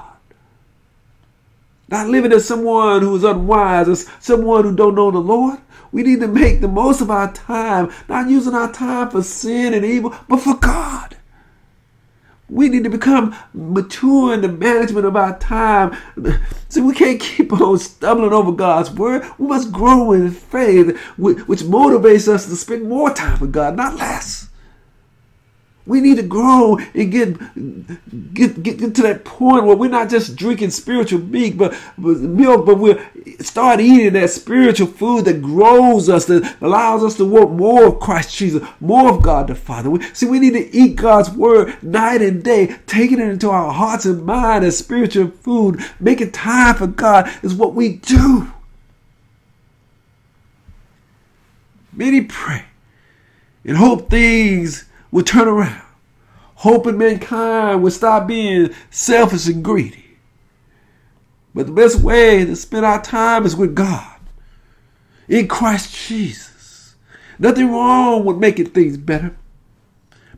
Not 1.89 2.09
living 2.09 2.31
as 2.33 2.47
someone 2.47 3.01
who 3.01 3.15
is 3.15 3.23
unwise, 3.23 3.87
as 3.87 4.09
someone 4.19 4.63
who 4.63 4.75
don't 4.75 4.95
know 4.95 5.11
the 5.11 5.19
Lord. 5.19 5.59
We 5.91 6.01
need 6.01 6.21
to 6.21 6.27
make 6.27 6.59
the 6.59 6.67
most 6.67 7.01
of 7.01 7.11
our 7.11 7.31
time, 7.31 7.91
not 8.09 8.29
using 8.29 8.55
our 8.55 8.71
time 8.71 9.11
for 9.11 9.21
sin 9.21 9.73
and 9.73 9.85
evil, 9.85 10.15
but 10.27 10.37
for 10.37 10.55
God. 10.55 11.12
We 12.53 12.69
need 12.69 12.83
to 12.83 12.89
become 12.91 13.35
mature 13.51 14.31
in 14.31 14.41
the 14.41 14.47
management 14.47 15.07
of 15.07 15.15
our 15.15 15.39
time. 15.39 15.97
See, 16.69 16.81
we 16.81 16.93
can't 16.93 17.19
keep 17.19 17.51
on 17.51 17.79
stumbling 17.79 18.31
over 18.31 18.51
God's 18.51 18.91
word. 18.91 19.25
We 19.39 19.47
must 19.47 19.71
grow 19.71 20.11
in 20.11 20.29
faith, 20.29 20.95
which 21.17 21.59
motivates 21.61 22.27
us 22.27 22.45
to 22.45 22.55
spend 22.55 22.87
more 22.87 23.09
time 23.09 23.39
with 23.39 23.51
God, 23.51 23.75
not 23.75 23.95
less. 23.95 24.49
We 25.85 25.99
need 25.99 26.15
to 26.15 26.23
grow 26.23 26.77
and 26.77 27.11
get, 27.11 28.33
get 28.33 28.63
get 28.63 28.77
get 28.77 28.95
to 28.95 29.01
that 29.01 29.25
point 29.25 29.65
where 29.65 29.75
we're 29.75 29.89
not 29.89 30.09
just 30.09 30.37
drinking 30.37 30.69
spiritual 30.69 31.19
milk, 31.19 31.57
but, 31.57 31.77
but 31.97 32.19
milk, 32.19 32.65
but 32.65 32.79
we 32.79 32.97
start 33.39 33.81
eating 33.81 34.13
that 34.13 34.29
spiritual 34.29 34.87
food 34.87 35.25
that 35.25 35.41
grows 35.41 36.07
us, 36.07 36.25
that 36.25 36.55
allows 36.61 37.03
us 37.03 37.17
to 37.17 37.25
want 37.25 37.51
more 37.51 37.85
of 37.85 37.99
Christ 37.99 38.33
Jesus, 38.33 38.65
more 38.79 39.11
of 39.11 39.21
God 39.21 39.47
the 39.47 39.55
Father. 39.55 39.89
We, 39.89 40.01
see, 40.13 40.25
we 40.25 40.39
need 40.39 40.53
to 40.53 40.73
eat 40.73 40.95
God's 40.95 41.29
word 41.31 41.75
night 41.83 42.21
and 42.21 42.41
day, 42.41 42.77
taking 42.87 43.19
it 43.19 43.27
into 43.27 43.49
our 43.49 43.73
hearts 43.73 44.05
and 44.05 44.25
mind 44.25 44.63
as 44.63 44.77
spiritual 44.77 45.31
food. 45.31 45.81
Making 45.99 46.31
time 46.31 46.75
for 46.75 46.87
God 46.87 47.29
is 47.43 47.53
what 47.53 47.73
we 47.73 47.97
do. 47.97 48.53
Many 51.91 52.21
pray 52.21 52.65
and 53.65 53.77
hope 53.77 54.09
things 54.09 54.85
will 55.13 55.23
turn 55.23 55.47
around, 55.47 55.85
hoping 56.55 56.97
mankind 56.97 57.83
will 57.83 57.91
stop 57.91 58.27
being 58.27 58.73
selfish 58.89 59.47
and 59.47 59.63
greedy. 59.63 60.17
But 61.53 61.67
the 61.67 61.71
best 61.71 61.99
way 61.99 62.43
to 62.43 62.55
spend 62.55 62.83
our 62.83 63.01
time 63.01 63.45
is 63.45 63.55
with 63.55 63.75
God 63.75 64.19
in 65.27 65.47
Christ 65.47 65.95
Jesus. 65.95 66.95
Nothing 67.37 67.71
wrong 67.71 68.25
with 68.25 68.37
making 68.37 68.71
things 68.71 68.97
better. 68.97 69.37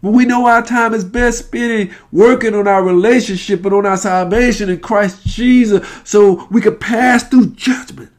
But 0.03 0.11
we 0.11 0.25
know 0.25 0.45
our 0.45 0.61
time 0.61 0.93
is 0.93 1.05
best 1.05 1.45
spent 1.45 1.91
working 2.11 2.53
on 2.53 2.67
our 2.67 2.83
relationship 2.83 3.63
and 3.63 3.73
on 3.73 3.85
our 3.85 3.95
salvation 3.95 4.69
in 4.69 4.81
Christ 4.81 5.25
Jesus 5.25 5.87
so 6.03 6.47
we 6.51 6.59
can 6.59 6.77
pass 6.77 7.23
through 7.23 7.51
judgment. 7.51 8.11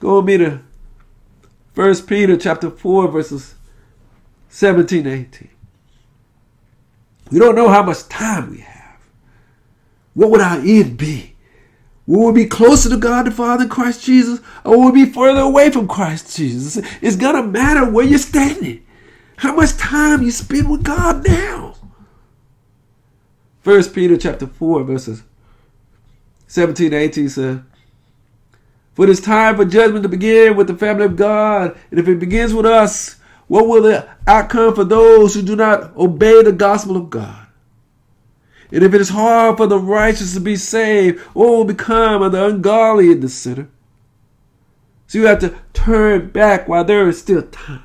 Go 0.00 0.16
with 0.16 0.24
me 0.24 0.38
to 0.38 0.62
1 1.74 1.94
Peter 2.06 2.38
chapter 2.38 2.70
4, 2.70 3.08
verses 3.08 3.55
17, 4.56 5.06
18. 5.06 5.50
We 7.30 7.38
don't 7.38 7.56
know 7.56 7.68
how 7.68 7.82
much 7.82 8.08
time 8.08 8.52
we 8.52 8.60
have. 8.60 8.98
What 10.14 10.30
would 10.30 10.40
our 10.40 10.60
end 10.60 10.96
be? 10.96 11.34
Will 12.06 12.32
we 12.32 12.44
be 12.44 12.48
closer 12.48 12.88
to 12.88 12.96
God 12.96 13.26
the 13.26 13.32
Father 13.32 13.68
Christ 13.68 14.02
Jesus 14.02 14.40
or 14.64 14.78
will 14.78 14.92
we 14.92 15.04
be 15.04 15.12
further 15.12 15.40
away 15.40 15.70
from 15.70 15.86
Christ 15.86 16.34
Jesus? 16.38 16.78
It's 17.02 17.16
to 17.16 17.42
matter 17.42 17.90
where 17.90 18.06
you're 18.06 18.18
standing. 18.18 18.86
How 19.36 19.54
much 19.54 19.76
time 19.76 20.22
you 20.22 20.30
spend 20.30 20.70
with 20.70 20.84
God 20.84 21.28
now. 21.28 21.74
First 23.60 23.94
Peter 23.94 24.16
chapter 24.16 24.46
4 24.46 24.84
verses 24.84 25.22
17 26.46 26.94
18 26.94 27.28
says, 27.28 27.58
For 28.94 29.04
it 29.04 29.10
is 29.10 29.20
time 29.20 29.56
for 29.56 29.66
judgment 29.66 30.04
to 30.04 30.08
begin 30.08 30.56
with 30.56 30.66
the 30.66 30.78
family 30.78 31.04
of 31.04 31.16
God. 31.16 31.76
And 31.90 32.00
if 32.00 32.08
it 32.08 32.18
begins 32.18 32.54
with 32.54 32.64
us, 32.64 33.16
what 33.48 33.68
will 33.68 33.82
the 33.82 34.08
outcome 34.26 34.74
for 34.74 34.84
those 34.84 35.34
who 35.34 35.42
do 35.42 35.56
not 35.56 35.96
obey 35.96 36.42
the 36.42 36.52
gospel 36.52 36.96
of 36.96 37.10
God? 37.10 37.46
And 38.72 38.82
if 38.82 38.92
it 38.92 39.00
is 39.00 39.10
hard 39.10 39.56
for 39.56 39.66
the 39.66 39.78
righteous 39.78 40.34
to 40.34 40.40
be 40.40 40.56
saved, 40.56 41.20
what 41.34 41.48
will 41.48 41.64
become 41.64 42.22
of 42.22 42.32
the 42.32 42.46
ungodly 42.46 43.12
and 43.12 43.22
the 43.22 43.28
sinner? 43.28 43.68
So 45.06 45.18
you 45.18 45.26
have 45.26 45.38
to 45.40 45.54
turn 45.72 46.30
back 46.30 46.66
while 46.66 46.84
there 46.84 47.08
is 47.08 47.18
still 47.18 47.42
time. 47.42 47.82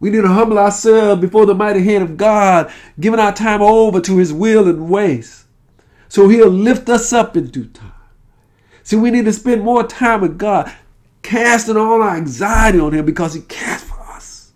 We 0.00 0.10
need 0.10 0.22
to 0.22 0.28
humble 0.28 0.58
ourselves 0.58 1.20
before 1.20 1.46
the 1.46 1.54
mighty 1.54 1.84
hand 1.84 2.02
of 2.02 2.16
God, 2.16 2.72
giving 2.98 3.20
our 3.20 3.32
time 3.32 3.62
over 3.62 4.00
to 4.00 4.16
his 4.16 4.32
will 4.32 4.68
and 4.68 4.90
ways. 4.90 5.44
So 6.08 6.28
he'll 6.28 6.48
lift 6.48 6.88
us 6.88 7.12
up 7.12 7.36
in 7.36 7.46
due 7.46 7.68
time. 7.68 7.92
See, 8.82 8.96
we 8.96 9.12
need 9.12 9.26
to 9.26 9.32
spend 9.32 9.62
more 9.62 9.86
time 9.86 10.20
with 10.20 10.38
God 10.38 10.72
casting 11.22 11.76
all 11.76 12.02
our 12.02 12.16
anxiety 12.16 12.80
on 12.80 12.92
Him 12.92 13.04
because 13.04 13.34
He 13.34 13.40
cares 13.42 13.82
for 13.82 14.00
us. 14.00 14.52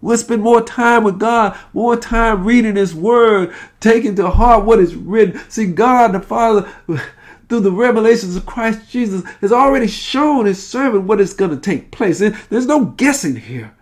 We'll 0.00 0.18
spend 0.18 0.42
more 0.42 0.62
time 0.62 1.04
with 1.04 1.18
God, 1.18 1.56
more 1.72 1.96
time 1.96 2.44
reading 2.44 2.76
His 2.76 2.94
Word, 2.94 3.54
taking 3.80 4.14
to 4.16 4.30
heart 4.30 4.64
what 4.64 4.80
is 4.80 4.94
written. 4.94 5.40
See, 5.48 5.66
God 5.66 6.12
the 6.12 6.20
Father, 6.20 6.72
through 7.48 7.60
the 7.60 7.72
revelations 7.72 8.36
of 8.36 8.46
Christ 8.46 8.90
Jesus, 8.90 9.24
has 9.40 9.52
already 9.52 9.86
shown 9.86 10.46
His 10.46 10.66
servant 10.66 11.04
what 11.04 11.20
is 11.20 11.34
going 11.34 11.50
to 11.50 11.56
take 11.56 11.90
place. 11.90 12.18
There's 12.18 12.66
no 12.66 12.86
guessing 12.86 13.36
here. 13.36 13.74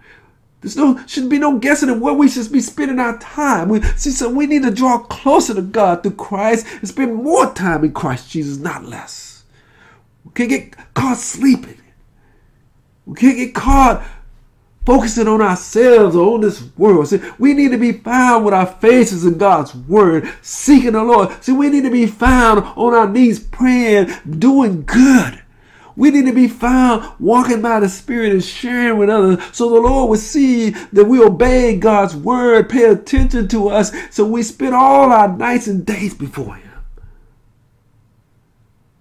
There's 0.61 0.77
no 0.77 1.01
should 1.07 1.31
be 1.31 1.39
no 1.39 1.59
guessing 1.59 1.89
at 1.89 2.01
where 2.01 2.13
we 2.13 2.29
should 2.29 2.53
be 2.53 2.61
spending 2.61 2.99
our 2.99 3.19
time. 3.19 3.71
We 3.71 3.81
see, 3.97 4.11
so 4.11 4.29
we 4.29 4.47
need 4.47 4.63
to 4.65 4.71
draw 4.71 4.99
closer 4.99 5.55
to 5.55 5.63
God 5.63 6.03
through 6.03 6.17
Christ 6.17 6.67
and 6.81 6.89
spend 6.89 7.15
more 7.15 7.51
time 7.55 7.83
in 7.83 7.93
Christ 7.93 8.31
Jesus, 8.31 8.59
not 8.59 8.85
less. 8.85 9.30
We 10.31 10.47
can't 10.47 10.51
get 10.51 10.95
caught 10.95 11.17
sleeping. 11.17 11.81
We 13.05 13.17
can't 13.17 13.37
get 13.37 13.55
caught 13.55 14.07
focusing 14.87 15.29
on 15.29 15.43
ourselves 15.43 16.17
or 16.17 16.35
on 16.35 16.41
this 16.41 16.63
world. 16.77 17.09
See, 17.09 17.21
we 17.39 17.53
need 17.55 17.73
to 17.73 17.79
be 17.79 17.93
found 17.93 18.45
with 18.45 18.55
our 18.55 18.67
faces 18.67 19.25
in 19.25 19.39
God's 19.39 19.75
word, 19.75 20.33
seeking 20.43 20.93
the 20.93 21.03
Lord. 21.03 21.43
See, 21.43 21.53
we 21.53 21.69
need 21.69 21.83
to 21.83 21.91
be 21.91 22.07
found 22.07 22.65
on 22.77 22.95
our 22.95 23.09
knees 23.09 23.41
praying, 23.41 24.11
doing 24.39 24.85
good. 24.85 25.43
We 25.97 26.11
need 26.11 26.27
to 26.27 26.33
be 26.33 26.49
found 26.49 27.13
walking 27.19 27.61
by 27.61 27.81
the 27.81 27.89
Spirit 27.89 28.33
and 28.33 28.43
sharing 28.43 28.97
with 28.97 29.11
others 29.11 29.45
so 29.53 29.69
the 29.69 29.81
Lord 29.81 30.11
will 30.11 30.17
see 30.17 30.71
that 30.71 31.05
we 31.05 31.21
obey 31.21 31.77
God's 31.77 32.15
word, 32.17 32.71
pay 32.71 32.85
attention 32.85 33.49
to 33.49 33.69
us, 33.69 33.93
so 34.11 34.25
we 34.25 34.43
spend 34.43 34.75
all 34.75 35.11
our 35.11 35.29
nights 35.29 35.67
and 35.67 35.85
days 35.85 36.15
before 36.15 36.55
Him. 36.55 36.71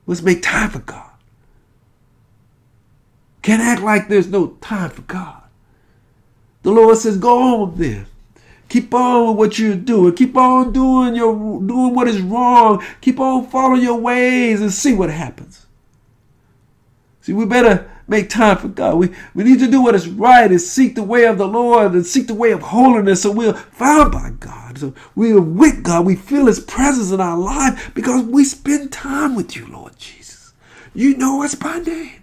Let's 0.08 0.24
make 0.24 0.42
time 0.42 0.72
for 0.72 0.80
God. 0.80 1.09
Can't 3.42 3.62
act 3.62 3.82
like 3.82 4.08
there's 4.08 4.28
no 4.28 4.48
time 4.62 4.90
for 4.90 5.02
God. 5.04 5.44
The 6.64 6.72
Lord 6.72 6.98
says, 6.98 7.18
go 7.18 7.64
on 7.64 7.76
then. 7.76 8.06
Keep 8.70 8.94
on 8.94 9.30
with 9.30 9.38
what 9.38 9.60
you're 9.60 9.76
doing. 9.76 10.16
Keep 10.16 10.38
on 10.38 10.72
doing 10.72 11.16
your 11.16 11.34
doing 11.34 11.96
what 11.96 12.08
is 12.08 12.22
wrong. 12.22 12.84
Keep 13.02 13.20
on 13.20 13.48
following 13.48 13.82
your 13.82 14.00
ways 14.00 14.62
and 14.62 14.72
see 14.72 14.94
what 14.94 15.10
happens. 15.10 15.66
See, 17.22 17.34
we 17.34 17.46
better 17.46 17.90
make 18.08 18.30
time 18.30 18.58
for 18.58 18.68
God. 18.68 18.96
We, 18.96 19.10
we 19.34 19.44
need 19.44 19.60
to 19.60 19.70
do 19.70 19.82
what 19.82 19.96
is 19.96 20.08
right 20.08 20.50
and 20.50 20.62
seek 20.62 20.96
the 20.96 21.04
way 21.04 21.26
of 21.26 21.38
the 21.38 21.48
Lord 21.48 21.94
and 21.94 22.06
seek 22.06 22.28
the 22.28 22.34
way 22.36 22.52
of 22.52 22.62
holiness 22.62 23.24
so 23.24 23.32
we're 23.32 23.54
found 23.54 24.12
by 24.12 24.32
God. 24.40 24.78
So 24.78 24.94
we 25.16 25.32
are 25.34 25.42
with 25.42 25.84
God. 25.84 26.06
We 26.06 26.16
feel 26.16 26.46
His 26.46 26.60
presence 26.60 27.12
in 27.12 27.20
our 27.20 27.38
life 27.38 27.92
because 27.96 28.24
we 28.24 28.44
spend 28.46 28.92
time 28.92 29.36
with 29.36 29.56
you, 29.56 29.66
Lord 29.68 29.98
Jesus. 29.98 30.54
You 30.94 31.18
know 31.18 31.44
us 31.44 31.56
by 31.56 31.80
name. 31.80 32.19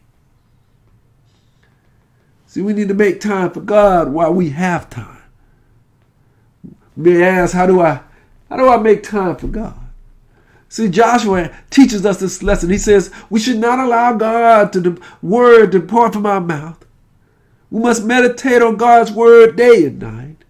See, 2.57 2.63
we 2.63 2.73
need 2.73 2.89
to 2.89 2.95
make 2.95 3.21
time 3.21 3.51
for 3.51 3.61
God 3.61 4.11
while 4.11 4.33
we 4.33 4.49
have 4.49 4.89
time. 4.89 5.21
may 6.97 7.23
ask, 7.23 7.53
how 7.53 7.67
do 7.67 7.83
I 7.83 8.01
How 8.49 8.57
do 8.57 8.67
I 8.67 8.79
make 8.79 9.03
time 9.03 9.37
for 9.37 9.47
God? 9.47 9.79
See, 10.71 10.89
Joshua 10.89 11.55
teaches 11.69 12.07
us 12.07 12.19
this 12.19 12.43
lesson. 12.43 12.71
He 12.71 12.79
says, 12.79 13.13
We 13.29 13.41
should 13.41 13.59
not 13.59 13.79
allow 13.79 14.15
God 14.15 14.73
to 14.73 14.81
the 14.81 14.99
word 15.21 15.73
to 15.73 15.81
depart 15.81 16.15
from 16.15 16.25
our 16.25 16.41
mouth. 16.41 16.83
We 17.71 17.83
must 17.83 18.07
meditate 18.07 18.63
on 18.63 18.79
God's 18.79 19.13
word 19.13 19.57
day 19.57 19.85
and 19.85 19.99
night. 19.99 20.45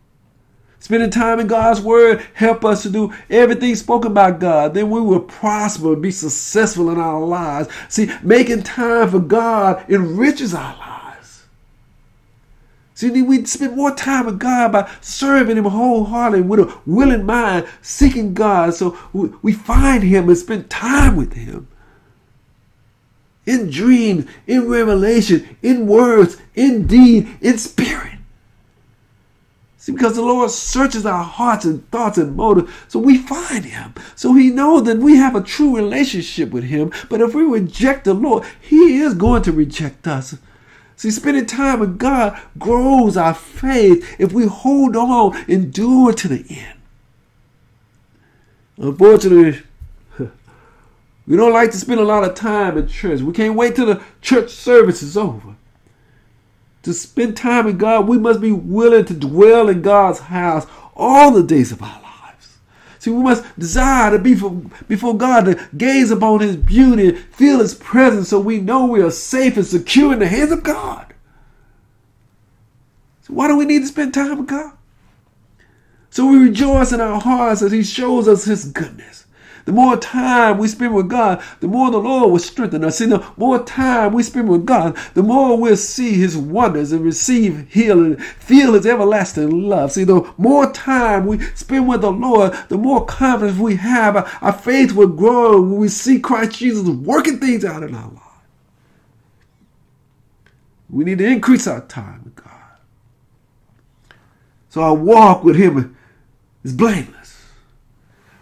Spending 0.79 1.11
time 1.11 1.41
in 1.41 1.49
God's 1.49 1.81
word 1.81 2.25
help 2.35 2.65
us 2.65 2.85
to 2.85 2.89
do 2.89 3.13
everything 3.29 3.75
spoken 3.75 4.15
by 4.15 4.31
God. 4.31 4.75
Then 4.75 4.91
we 4.91 5.01
will 5.01 5.19
prosper 5.19 5.95
and 5.95 6.03
be 6.03 6.13
successful 6.13 6.89
in 6.89 7.01
our 7.01 7.19
lives. 7.19 7.69
See, 7.89 8.13
making 8.23 8.63
time 8.63 9.11
for 9.11 9.19
God 9.19 9.91
enriches 9.91 10.55
our 10.55 10.77
lives. 10.77 10.96
See, 12.97 13.11
we 13.21 13.45
spend 13.45 13.77
more 13.77 13.95
time 13.95 14.25
with 14.25 14.39
God 14.39 14.73
by 14.73 14.91
serving 15.03 15.59
Him 15.59 15.67
wholeheartedly 15.67 16.41
with 16.41 16.61
a 16.61 16.79
willing 16.87 17.27
mind, 17.27 17.69
seeking 17.83 18.33
God 18.33 18.73
so 18.73 18.97
we 19.43 19.53
find 19.53 20.03
Him 20.03 20.31
and 20.31 20.39
spend 20.39 20.71
time 20.71 21.15
with 21.15 21.35
Him 21.35 21.69
in 23.45 23.69
dreams, 23.69 24.25
in 24.47 24.67
revelation, 24.67 25.59
in 25.61 25.87
words, 25.87 26.39
in 26.55 26.87
deed, 26.87 27.29
in 27.43 27.59
spirit. 27.59 28.15
See, 29.77 29.93
because 29.93 30.17
the 30.17 30.23
Lord 30.23 30.51
searches 30.51 31.05
our 31.05 31.23
hearts 31.23 31.67
and 31.67 31.89
thoughts 31.91 32.17
and 32.17 32.35
motives, 32.35 32.73
so 32.89 32.99
we 32.99 33.19
find 33.19 33.67
Him. 33.67 33.93
So 34.15 34.33
He 34.33 34.49
knows 34.49 34.85
that 34.85 34.99
we 34.99 35.17
have 35.17 35.37
a 35.37 35.43
true 35.43 35.77
relationship 35.77 36.51
with 36.51 36.65
Him. 36.65 36.91
But 37.11 37.21
if 37.21 37.35
we 37.35 37.43
reject 37.43 38.07
the 38.07 38.15
Lord, 38.15 38.45
He 38.59 39.01
is 39.01 39.13
going 39.13 39.43
to 39.43 39.53
reject 39.53 40.07
us. 40.07 40.35
See, 40.97 41.11
spending 41.11 41.45
time 41.45 41.81
with 41.81 41.99
God 41.99 42.41
grows 42.59 43.19
our 43.19 43.35
faith 43.35 44.17
if 44.19 44.33
we 44.33 44.47
hold 44.47 44.97
on, 44.97 45.37
and 45.37 45.51
endure 45.51 46.13
to 46.15 46.29
the 46.29 46.45
end. 46.49 46.79
Unfortunately, 48.79 49.63
we 51.27 51.37
don't 51.37 51.53
like 51.53 51.71
to 51.73 51.79
spend 51.79 52.01
a 52.01 52.05
lot 52.05 52.25
of 52.25 52.35
time 52.35 52.79
in 52.79 52.89
church. 52.89 53.21
We 53.21 53.35
can't 53.35 53.55
wait 53.55 53.77
till 53.77 53.87
the 53.87 54.03
church 54.23 54.51
service 54.51 55.03
is 55.03 55.19
over. 55.19 55.55
To 56.85 56.95
spend 56.95 57.37
time 57.37 57.67
with 57.67 57.79
God, 57.79 58.09
we 58.09 58.17
must 58.17 58.41
be 58.41 58.53
willing 58.53 59.05
to 59.07 59.15
dwell 59.15 59.69
in 59.69 59.83
God's 59.83 60.21
house 60.21 60.67
all 60.95 61.31
the 61.31 61.43
days 61.43 61.73
of 61.73 61.83
our 61.83 61.89
lives. 61.89 62.06
See, 63.07 63.13
we 63.13 63.23
must 63.23 63.57
desire 63.57 64.11
to 64.11 64.19
be 64.19 64.35
before 64.89 65.17
God, 65.17 65.45
to 65.45 65.69
gaze 65.77 66.11
upon 66.11 66.41
His 66.41 66.57
beauty, 66.57 67.13
feel 67.13 67.61
His 67.61 67.73
presence, 67.73 68.31
so 68.31 68.41
we 68.41 68.59
know 68.59 68.85
we 68.85 69.01
are 69.01 69.13
safe 69.13 69.57
and 69.57 69.65
secure 69.65 70.13
in 70.13 70.19
the 70.19 70.27
hands 70.27 70.51
of 70.51 70.65
God. 70.65 71.15
So, 73.23 73.35
why 73.35 73.47
do 73.47 73.57
we 73.57 73.65
need 73.65 73.83
to 73.83 73.87
spend 73.87 74.13
time 74.13 74.39
with 74.39 74.49
God? 74.49 74.73
So 76.11 76.27
we 76.27 76.39
rejoice 76.39 76.91
in 76.91 77.01
our 77.01 77.21
hearts 77.21 77.63
as 77.63 77.71
He 77.71 77.85
shows 77.85 78.27
us 78.27 78.45
His 78.45 78.65
goodness. 78.65 79.26
The 79.67 79.73
more 79.73 79.97
time 79.97 80.59
we 80.59 80.69
spend 80.69 80.95
with 80.95 81.09
God, 81.09 81.43
the 81.59 81.67
more 81.67 81.91
the 81.91 81.99
Lord 81.99 82.31
will 82.31 82.39
strengthen 82.39 82.85
us. 82.85 82.99
See, 82.99 83.07
the 83.07 83.27
more 83.37 83.63
time 83.65 84.13
we 84.13 84.23
spend 84.23 84.49
with 84.49 84.65
God, 84.65 84.97
the 85.15 85.25
more 85.25 85.59
we'll 85.59 85.77
see 85.77 86.13
His 86.13 86.37
wonders 86.37 86.93
and 86.93 87.05
receive 87.05 87.69
healing, 87.69 88.17
feel 88.17 88.75
His 88.75 88.87
everlasting 88.87 89.69
love. 89.69 89.91
See, 89.91 90.05
the 90.05 90.33
more 90.39 90.73
time 90.73 91.27
we 91.27 91.41
spend 91.57 91.89
with 91.89 92.03
the 92.03 92.13
Lord, 92.13 92.57
the 92.69 92.79
more 92.79 93.05
confidence 93.05 93.59
we 93.59 93.75
have. 93.75 94.17
Our 94.41 94.53
faith 94.53 94.93
will 94.93 95.09
grow 95.09 95.61
when 95.61 95.79
we 95.79 95.89
see 95.89 96.21
Christ 96.21 96.59
Jesus 96.59 96.89
working 96.89 97.41
things 97.41 97.65
out 97.65 97.83
in 97.83 97.93
our 97.93 98.09
lives. 98.09 98.21
We 100.89 101.05
need 101.05 101.19
to 101.19 101.27
increase 101.27 101.67
our 101.67 101.81
time 101.81 102.23
with 102.23 102.37
God. 102.37 102.53
So 104.69 104.81
our 104.83 104.95
walk 104.95 105.43
with 105.43 105.57
Him 105.57 105.97
is 106.63 106.73
blameless. 106.73 107.16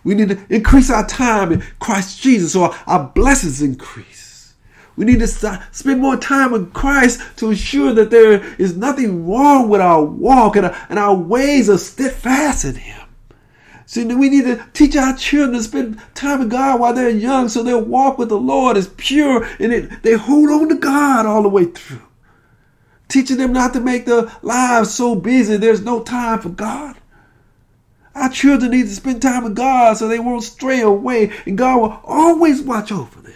We 0.04 0.14
need 0.14 0.28
to 0.28 0.54
increase 0.54 0.90
our 0.90 1.06
time 1.06 1.52
in 1.52 1.62
Christ 1.80 2.22
Jesus 2.22 2.52
so 2.52 2.64
our, 2.64 2.78
our 2.86 3.08
blessings 3.14 3.62
increase. 3.62 4.54
We 4.96 5.04
need 5.04 5.18
to 5.20 5.26
spend 5.26 6.00
more 6.00 6.16
time 6.16 6.52
with 6.52 6.72
Christ 6.72 7.20
to 7.38 7.50
ensure 7.50 7.92
that 7.94 8.10
there 8.10 8.44
is 8.56 8.76
nothing 8.76 9.26
wrong 9.28 9.68
with 9.68 9.80
our 9.80 10.04
walk 10.04 10.56
and 10.56 10.66
our, 10.66 10.86
and 10.88 10.98
our 10.98 11.14
ways 11.14 11.68
are 11.68 11.78
steadfast 11.78 12.64
in 12.64 12.76
Him. 12.76 13.00
See, 13.86 14.04
we 14.04 14.30
need 14.30 14.44
to 14.44 14.64
teach 14.72 14.96
our 14.96 15.16
children 15.16 15.58
to 15.58 15.62
spend 15.62 16.00
time 16.14 16.40
with 16.40 16.50
God 16.50 16.80
while 16.80 16.94
they're 16.94 17.10
young 17.10 17.48
so 17.48 17.62
their 17.62 17.78
walk 17.78 18.18
with 18.18 18.28
the 18.28 18.38
Lord 18.38 18.76
is 18.76 18.88
pure 18.96 19.44
and 19.58 19.72
it, 19.72 20.02
they 20.02 20.14
hold 20.14 20.48
on 20.50 20.68
to 20.68 20.76
God 20.76 21.26
all 21.26 21.42
the 21.42 21.48
way 21.48 21.66
through. 21.66 22.02
Teaching 23.08 23.36
them 23.36 23.52
not 23.52 23.72
to 23.74 23.80
make 23.80 24.06
their 24.06 24.30
lives 24.42 24.94
so 24.94 25.14
busy 25.14 25.56
there's 25.56 25.82
no 25.82 26.02
time 26.02 26.40
for 26.40 26.48
God. 26.48 26.96
Our 28.14 28.28
children 28.28 28.70
need 28.70 28.86
to 28.86 28.94
spend 28.94 29.22
time 29.22 29.44
with 29.44 29.56
God 29.56 29.96
so 29.96 30.06
they 30.06 30.20
won't 30.20 30.44
stray 30.44 30.80
away, 30.80 31.32
and 31.46 31.58
God 31.58 31.80
will 31.80 32.00
always 32.04 32.62
watch 32.62 32.92
over 32.92 33.20
them. 33.20 33.34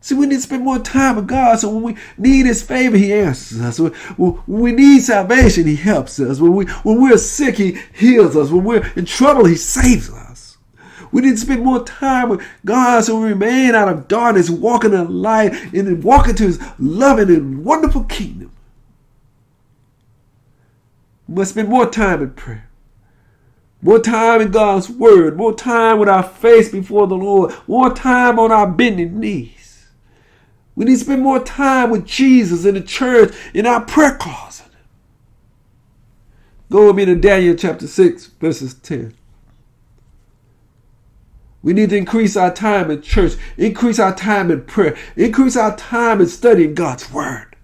See, 0.00 0.14
we 0.14 0.26
need 0.26 0.36
to 0.36 0.40
spend 0.42 0.64
more 0.64 0.78
time 0.78 1.16
with 1.16 1.26
God 1.26 1.58
so 1.58 1.68
when 1.68 1.82
we 1.82 1.96
need 2.16 2.46
His 2.46 2.62
favor, 2.62 2.96
He 2.96 3.12
answers 3.12 3.60
us. 3.60 3.78
When 4.16 4.42
we 4.46 4.72
need 4.72 5.02
salvation, 5.02 5.66
He 5.66 5.76
helps 5.76 6.18
us. 6.18 6.40
When, 6.40 6.54
we, 6.54 6.64
when 6.64 7.02
we're 7.02 7.18
sick, 7.18 7.56
He 7.56 7.78
heals 7.92 8.34
us. 8.34 8.50
When 8.50 8.64
we're 8.64 8.90
in 8.96 9.04
trouble, 9.04 9.44
He 9.44 9.56
saves 9.56 10.08
us. 10.08 10.56
We 11.12 11.22
need 11.22 11.32
to 11.32 11.36
spend 11.36 11.62
more 11.62 11.84
time 11.84 12.30
with 12.30 12.42
God 12.64 13.04
so 13.04 13.20
we 13.20 13.28
remain 13.28 13.74
out 13.74 13.88
of 13.88 14.08
darkness, 14.08 14.48
walking 14.48 14.94
in 14.94 15.20
light, 15.20 15.52
and 15.74 16.02
walk 16.02 16.28
into 16.28 16.44
His 16.44 16.60
loving 16.78 17.28
and 17.28 17.64
wonderful 17.64 18.04
kingdom. 18.04 18.52
We 21.28 21.34
must 21.34 21.50
spend 21.50 21.68
more 21.68 21.90
time 21.90 22.22
in 22.22 22.30
prayer. 22.30 22.67
More 23.80 24.00
time 24.00 24.40
in 24.40 24.50
God's 24.50 24.90
word. 24.90 25.36
More 25.36 25.54
time 25.54 25.98
with 25.98 26.08
our 26.08 26.22
face 26.22 26.70
before 26.70 27.06
the 27.06 27.16
Lord. 27.16 27.54
More 27.66 27.94
time 27.94 28.38
on 28.38 28.50
our 28.50 28.66
bending 28.66 29.20
knees. 29.20 29.86
We 30.74 30.84
need 30.84 30.94
to 30.94 31.04
spend 31.04 31.22
more 31.22 31.42
time 31.42 31.90
with 31.90 32.06
Jesus 32.06 32.64
in 32.64 32.74
the 32.74 32.80
church, 32.80 33.34
in 33.54 33.66
our 33.66 33.80
prayer 33.84 34.16
closet. 34.16 34.66
Go 36.70 36.88
with 36.88 36.96
me 36.96 37.04
to 37.04 37.14
Daniel 37.14 37.56
chapter 37.56 37.86
6, 37.86 38.26
verses 38.40 38.74
10. 38.74 39.14
We 41.62 41.72
need 41.72 41.90
to 41.90 41.96
increase 41.96 42.36
our 42.36 42.52
time 42.52 42.90
in 42.90 43.02
church, 43.02 43.32
increase 43.56 43.98
our 43.98 44.14
time 44.14 44.50
in 44.50 44.64
prayer, 44.64 44.96
increase 45.16 45.56
our 45.56 45.76
time 45.76 46.20
in 46.20 46.28
studying 46.28 46.74
God's 46.74 47.12
word. 47.12 47.56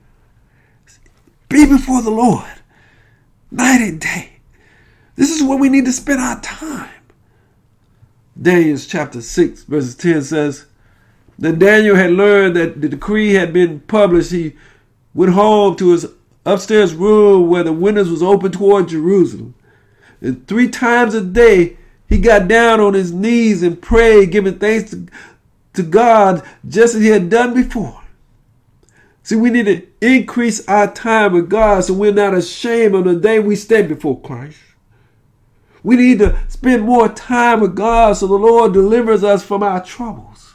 Be 1.48 1.66
before 1.66 2.02
the 2.02 2.10
Lord 2.10 2.44
night 3.50 3.80
and 3.80 4.00
day. 4.00 4.33
This 5.16 5.30
is 5.34 5.42
where 5.42 5.58
we 5.58 5.68
need 5.68 5.84
to 5.84 5.92
spend 5.92 6.20
our 6.20 6.40
time. 6.40 6.90
Daniel 8.40 8.78
chapter 8.78 9.20
6, 9.20 9.64
verses 9.64 9.94
10 9.94 10.22
says, 10.22 10.66
Then 11.38 11.58
Daniel 11.58 11.94
had 11.96 12.10
learned 12.10 12.56
that 12.56 12.80
the 12.80 12.88
decree 12.88 13.34
had 13.34 13.52
been 13.52 13.80
published. 13.80 14.32
He 14.32 14.54
went 15.14 15.32
home 15.32 15.76
to 15.76 15.92
his 15.92 16.06
upstairs 16.44 16.94
room 16.94 17.48
where 17.48 17.62
the 17.62 17.72
windows 17.72 18.10
was 18.10 18.22
open 18.22 18.50
toward 18.50 18.88
Jerusalem. 18.88 19.54
And 20.20 20.46
three 20.48 20.68
times 20.68 21.14
a 21.14 21.22
day, 21.22 21.76
he 22.08 22.18
got 22.18 22.48
down 22.48 22.80
on 22.80 22.94
his 22.94 23.12
knees 23.12 23.62
and 23.62 23.80
prayed, 23.80 24.32
giving 24.32 24.58
thanks 24.58 24.90
to, 24.90 25.06
to 25.74 25.82
God 25.82 26.42
just 26.68 26.94
as 26.96 27.02
he 27.02 27.08
had 27.08 27.30
done 27.30 27.54
before. 27.54 28.02
See, 29.22 29.36
we 29.36 29.50
need 29.50 29.66
to 29.66 29.86
increase 30.00 30.66
our 30.68 30.92
time 30.92 31.32
with 31.32 31.48
God 31.48 31.84
so 31.84 31.94
we're 31.94 32.12
not 32.12 32.34
ashamed 32.34 32.94
on 32.94 33.04
the 33.04 33.16
day 33.16 33.38
we 33.38 33.56
stand 33.56 33.88
before 33.88 34.20
Christ. 34.20 34.58
We 35.84 35.96
need 35.96 36.18
to 36.20 36.36
spend 36.48 36.82
more 36.82 37.08
time 37.10 37.60
with 37.60 37.76
God 37.76 38.16
so 38.16 38.26
the 38.26 38.34
Lord 38.34 38.72
delivers 38.72 39.22
us 39.22 39.44
from 39.44 39.62
our 39.62 39.84
troubles. 39.84 40.54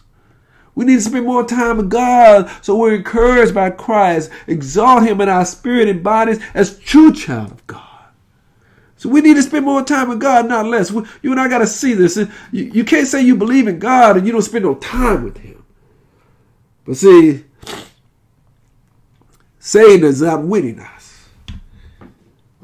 We 0.74 0.86
need 0.86 0.96
to 0.96 1.02
spend 1.02 1.26
more 1.26 1.46
time 1.46 1.78
with 1.78 1.90
God 1.90 2.52
so 2.64 2.76
we're 2.76 2.96
encouraged 2.96 3.54
by 3.54 3.70
Christ, 3.70 4.32
exalt 4.48 5.04
Him 5.04 5.22
in 5.22 5.30
our 5.30 5.46
spirit 5.46 5.88
and 5.88 6.04
bodies 6.04 6.40
as 6.56 6.80
true 6.80 7.14
child 7.14 7.52
of 7.52 7.68
God. 7.68 7.84
So 8.98 9.08
we 9.08 9.22
need 9.22 9.36
to 9.36 9.44
spend 9.44 9.66
more 9.66 9.84
time 9.84 10.10
with 10.10 10.20
God, 10.20 10.50
not 10.50 10.66
less. 10.66 10.92
You 10.92 11.06
and 11.32 11.40
I 11.40 11.48
got 11.48 11.60
to 11.60 11.68
see 11.68 11.94
this. 11.94 12.20
You, 12.52 12.84
can't 12.84 13.08
say 13.08 13.22
you 13.22 13.36
believe 13.36 13.68
in 13.68 13.78
God 13.78 14.18
and 14.18 14.26
you 14.26 14.34
don't 14.34 14.42
spend 14.42 14.66
no 14.66 14.76
time 14.76 15.24
with 15.24 15.38
Him. 15.38 15.64
But 16.86 16.98
see, 16.98 17.46
Satan 19.60 20.06
is 20.06 20.24
outwitting 20.24 20.80
us. 20.80 21.30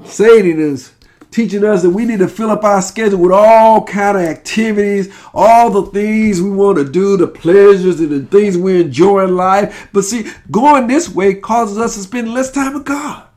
Satan 0.05 0.59
is 0.59 0.94
teaching 1.35 1.65
us 1.65 1.81
that 1.81 1.89
we 1.89 2.05
need 2.05 2.19
to 2.19 2.29
fill 2.29 2.49
up 2.49 2.63
our 2.63 2.81
schedule 2.81 3.19
with 3.19 3.33
all 3.33 3.83
kind 3.83 4.15
of 4.15 4.23
activities, 4.23 5.13
all 5.33 5.69
the 5.69 5.91
things 5.91 6.41
we 6.41 6.49
want 6.49 6.77
to 6.77 6.89
do, 6.89 7.17
the 7.17 7.27
pleasures 7.27 7.99
and 7.99 8.09
the 8.09 8.25
things 8.25 8.57
we 8.57 8.79
enjoy 8.79 9.25
in 9.25 9.35
life. 9.35 9.89
But 9.91 10.03
see, 10.03 10.31
going 10.49 10.87
this 10.87 11.09
way 11.09 11.33
causes 11.33 11.77
us 11.77 11.95
to 11.95 11.99
spend 11.99 12.33
less 12.33 12.51
time 12.51 12.73
with 12.73 12.85
God. 12.85 13.27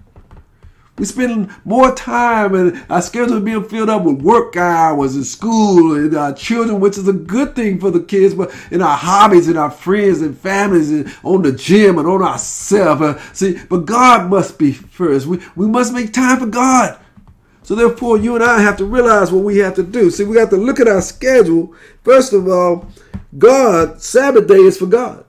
We 0.96 1.06
spend 1.06 1.50
more 1.64 1.92
time 1.92 2.54
and 2.54 2.84
our 2.88 3.02
schedule 3.02 3.40
being 3.40 3.64
filled 3.64 3.88
up 3.88 4.04
with 4.04 4.22
work 4.22 4.56
hours 4.56 5.16
and 5.16 5.26
school 5.26 5.96
and 5.96 6.14
our 6.14 6.32
children, 6.32 6.78
which 6.78 6.98
is 6.98 7.08
a 7.08 7.12
good 7.12 7.56
thing 7.56 7.80
for 7.80 7.90
the 7.90 8.00
kids, 8.00 8.32
but 8.32 8.54
in 8.70 8.80
our 8.80 8.96
hobbies 8.96 9.48
and 9.48 9.58
our 9.58 9.72
friends 9.72 10.22
and 10.22 10.38
families 10.38 10.92
and 10.92 11.12
on 11.24 11.42
the 11.42 11.50
gym 11.50 11.98
and 11.98 12.06
on 12.06 12.22
ourselves. 12.22 13.02
Uh, 13.02 13.20
see, 13.32 13.58
but 13.68 13.86
God 13.86 14.30
must 14.30 14.56
be 14.56 14.70
first. 14.70 15.26
We, 15.26 15.40
we 15.56 15.66
must 15.66 15.92
make 15.92 16.12
time 16.12 16.38
for 16.38 16.46
God 16.46 17.00
So 17.68 17.74
therefore, 17.74 18.16
you 18.16 18.34
and 18.34 18.42
I 18.42 18.62
have 18.62 18.78
to 18.78 18.86
realize 18.86 19.30
what 19.30 19.44
we 19.44 19.58
have 19.58 19.74
to 19.74 19.82
do. 19.82 20.10
See, 20.10 20.24
we 20.24 20.38
have 20.38 20.48
to 20.48 20.56
look 20.56 20.80
at 20.80 20.88
our 20.88 21.02
schedule. 21.02 21.74
First 22.02 22.32
of 22.32 22.48
all, 22.48 22.88
God, 23.36 24.00
Sabbath 24.00 24.48
day 24.48 24.54
is 24.54 24.78
for 24.78 24.86
God. 24.86 25.26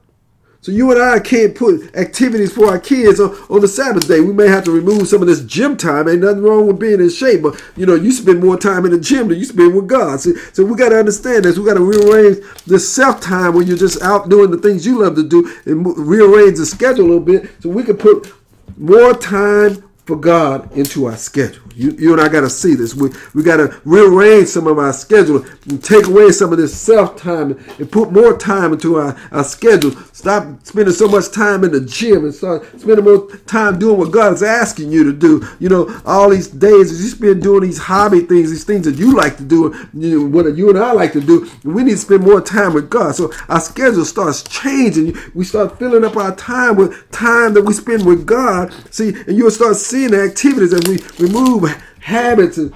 So 0.61 0.71
you 0.71 0.89
and 0.89 1.03
I 1.03 1.19
can't 1.19 1.53
put 1.53 1.93
activities 1.97 2.53
for 2.53 2.67
our 2.67 2.79
kids 2.79 3.19
on, 3.19 3.31
on 3.49 3.59
the 3.59 3.67
Sabbath 3.67 4.07
day. 4.07 4.21
We 4.21 4.31
may 4.31 4.47
have 4.47 4.63
to 4.63 4.71
remove 4.71 5.09
some 5.09 5.21
of 5.21 5.27
this 5.27 5.43
gym 5.43 5.75
time. 5.75 6.07
Ain't 6.07 6.21
nothing 6.21 6.41
wrong 6.41 6.65
with 6.65 6.79
being 6.79 7.01
in 7.01 7.09
shape, 7.09 7.41
but 7.41 7.61
you 7.75 7.85
know, 7.85 7.95
you 7.95 8.09
spend 8.13 8.39
more 8.39 8.55
time 8.55 8.85
in 8.85 8.91
the 8.91 8.99
gym 9.01 9.27
than 9.27 9.37
you 9.37 9.43
spend 9.43 9.75
with 9.75 9.89
God. 9.89 10.21
See, 10.21 10.37
so 10.53 10.63
we 10.63 10.77
got 10.77 10.89
to 10.89 10.97
understand 10.97 11.43
this. 11.43 11.57
We 11.57 11.65
got 11.65 11.73
to 11.73 11.83
rearrange 11.83 12.37
the 12.65 12.79
self 12.79 13.19
time 13.19 13.53
when 13.53 13.67
you're 13.67 13.75
just 13.75 14.01
out 14.01 14.29
doing 14.29 14.49
the 14.49 14.59
things 14.59 14.85
you 14.85 15.03
love 15.03 15.15
to 15.15 15.27
do 15.27 15.53
and 15.65 15.85
rearrange 15.85 16.57
the 16.57 16.65
schedule 16.65 17.03
a 17.03 17.07
little 17.07 17.19
bit 17.19 17.51
so 17.59 17.67
we 17.67 17.83
can 17.83 17.97
put 17.97 18.31
more 18.77 19.13
time 19.13 19.83
for 20.09 20.15
God 20.15 20.75
into 20.75 21.05
our 21.05 21.15
schedule. 21.15 21.61
You, 21.75 21.91
you 21.91 22.11
and 22.11 22.19
I 22.19 22.27
got 22.27 22.41
to 22.41 22.49
see 22.49 22.73
this. 22.73 22.95
We, 22.95 23.09
we 23.33 23.43
got 23.43 23.57
to 23.57 23.79
rearrange 23.85 24.47
some 24.47 24.65
of 24.67 24.79
our 24.79 24.91
schedule 24.91 25.45
and 25.69 25.81
take 25.81 26.07
away 26.07 26.31
some 26.31 26.51
of 26.51 26.57
this 26.57 26.77
self 26.77 27.15
time 27.15 27.51
and 27.77 27.89
put 27.89 28.11
more 28.11 28.35
time 28.35 28.73
into 28.73 28.95
our, 28.95 29.15
our 29.31 29.43
schedule. 29.43 29.91
Stop 30.11 30.65
spending 30.65 30.93
so 30.93 31.07
much 31.07 31.31
time 31.31 31.63
in 31.63 31.71
the 31.71 31.79
gym 31.79 32.25
and 32.25 32.33
start 32.33 32.65
spending 32.81 33.05
more 33.05 33.29
time 33.45 33.79
doing 33.79 33.97
what 33.99 34.11
God 34.11 34.33
is 34.33 34.43
asking 34.43 34.91
you 34.91 35.03
to 35.05 35.13
do. 35.13 35.47
You 35.59 35.69
know, 35.69 36.01
all 36.05 36.29
these 36.29 36.47
days 36.47 36.91
you 37.01 37.07
spend 37.07 37.43
doing 37.43 37.61
these 37.61 37.77
hobby 37.77 38.21
things, 38.21 38.49
these 38.49 38.65
things 38.65 38.85
that 38.85 38.95
you 38.95 39.15
like 39.15 39.37
to 39.37 39.43
do, 39.43 39.73
you 39.93 40.19
know, 40.19 40.25
what 40.27 40.57
you 40.57 40.69
and 40.69 40.77
I 40.77 40.91
like 40.91 41.13
to 41.13 41.21
do. 41.21 41.49
We 41.63 41.83
need 41.83 41.91
to 41.91 41.97
spend 41.97 42.23
more 42.23 42.41
time 42.41 42.73
with 42.73 42.89
God. 42.89 43.15
So 43.15 43.31
our 43.47 43.61
schedule 43.61 44.03
starts 44.03 44.41
changing. 44.43 45.15
We 45.35 45.45
start 45.45 45.77
filling 45.77 46.03
up 46.03 46.17
our 46.17 46.35
time 46.35 46.75
with 46.75 47.09
time 47.11 47.53
that 47.53 47.61
we 47.61 47.73
spend 47.73 48.05
with 48.05 48.25
God. 48.25 48.73
See, 48.91 49.09
and 49.09 49.37
you'll 49.37 49.51
start 49.51 49.75
seeing 49.75 49.98
the 50.07 50.23
activities 50.23 50.71
that 50.71 50.87
we 50.87 50.99
remove 51.23 51.69
habits 51.99 52.57
and 52.57 52.73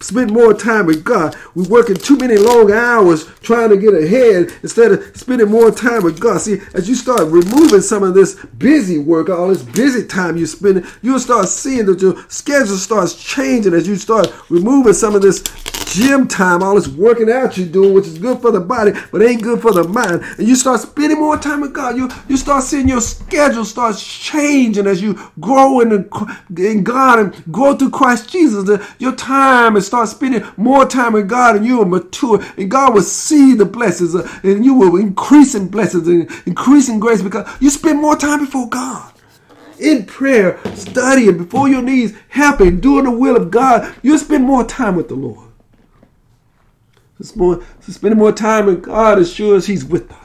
spend 0.00 0.32
more 0.32 0.52
time 0.52 0.86
with 0.86 1.04
God. 1.04 1.36
We're 1.54 1.68
working 1.68 1.96
too 1.96 2.16
many 2.16 2.36
long 2.36 2.72
hours 2.72 3.24
trying 3.40 3.70
to 3.70 3.76
get 3.76 3.94
ahead 3.94 4.52
instead 4.62 4.92
of 4.92 5.16
spending 5.16 5.48
more 5.48 5.70
time 5.70 6.02
with 6.02 6.20
God. 6.20 6.40
See, 6.40 6.60
as 6.74 6.88
you 6.88 6.94
start 6.94 7.22
removing 7.22 7.80
some 7.80 8.02
of 8.02 8.14
this 8.14 8.34
busy 8.58 8.98
work, 8.98 9.28
all 9.28 9.48
this 9.48 9.62
busy 9.62 10.06
time 10.06 10.36
you're 10.36 10.46
spending, 10.46 10.84
you'll 11.02 11.20
start 11.20 11.48
seeing 11.48 11.86
that 11.86 12.00
your 12.00 12.16
schedule 12.28 12.76
starts 12.76 13.14
changing 13.14 13.74
as 13.74 13.86
you 13.86 13.96
start 13.96 14.32
removing 14.48 14.92
some 14.92 15.14
of 15.14 15.22
this 15.22 15.42
gym 15.92 16.26
time, 16.26 16.62
all 16.62 16.74
this 16.74 16.88
working 16.88 17.30
out 17.30 17.58
you're 17.58 17.66
doing, 17.66 17.92
which 17.92 18.06
is 18.06 18.18
good 18.18 18.40
for 18.40 18.50
the 18.50 18.60
body, 18.60 18.92
but 19.10 19.22
ain't 19.22 19.42
good 19.42 19.60
for 19.60 19.72
the 19.72 19.84
mind. 19.84 20.22
And 20.38 20.48
you 20.48 20.56
start 20.56 20.80
spending 20.80 21.18
more 21.18 21.36
time 21.36 21.60
with 21.60 21.74
God. 21.74 21.96
You 21.96 22.08
you 22.28 22.38
start 22.38 22.64
seeing 22.64 22.88
your 22.88 23.02
schedule 23.02 23.64
starts 23.64 24.02
changing 24.02 24.86
as 24.86 25.02
you 25.02 25.18
grow 25.38 25.80
in, 25.80 26.08
in 26.56 26.82
God 26.82 27.18
and 27.18 27.52
grow 27.52 27.76
through 27.76 27.90
Christ 27.90 28.30
Jesus. 28.30 28.68
Your 28.98 29.14
time 29.14 29.76
and 29.76 29.84
start 29.84 30.08
spending 30.08 30.42
more 30.56 30.86
time 30.86 31.12
with 31.12 31.28
God, 31.28 31.56
and 31.56 31.66
you 31.66 31.78
will 31.78 31.84
mature, 31.84 32.42
and 32.56 32.70
God 32.70 32.94
will 32.94 33.02
see 33.02 33.54
the 33.54 33.66
blessings, 33.66 34.14
uh, 34.14 34.26
and 34.42 34.64
you 34.64 34.74
will 34.74 34.96
increase 34.96 35.54
in 35.54 35.68
blessings 35.68 36.08
and 36.08 36.30
increase 36.46 36.88
in 36.88 37.00
grace 37.00 37.20
because 37.20 37.46
you 37.60 37.68
spend 37.68 38.00
more 38.00 38.16
time 38.16 38.40
before 38.40 38.68
God 38.68 39.12
in 39.78 40.06
prayer, 40.06 40.58
studying 40.74 41.36
before 41.38 41.68
your 41.68 41.82
knees, 41.82 42.16
helping, 42.28 42.80
doing 42.80 43.04
the 43.04 43.10
will 43.10 43.36
of 43.36 43.50
God, 43.50 43.94
you 44.02 44.16
spend 44.16 44.44
more 44.44 44.64
time 44.64 44.94
with 44.94 45.08
the 45.08 45.14
Lord. 45.14 45.51
Spending 47.20 48.18
more 48.18 48.32
time 48.32 48.66
with 48.66 48.82
God 48.82 49.18
assures 49.18 49.66
He's 49.66 49.84
with 49.84 50.10
us. 50.12 50.22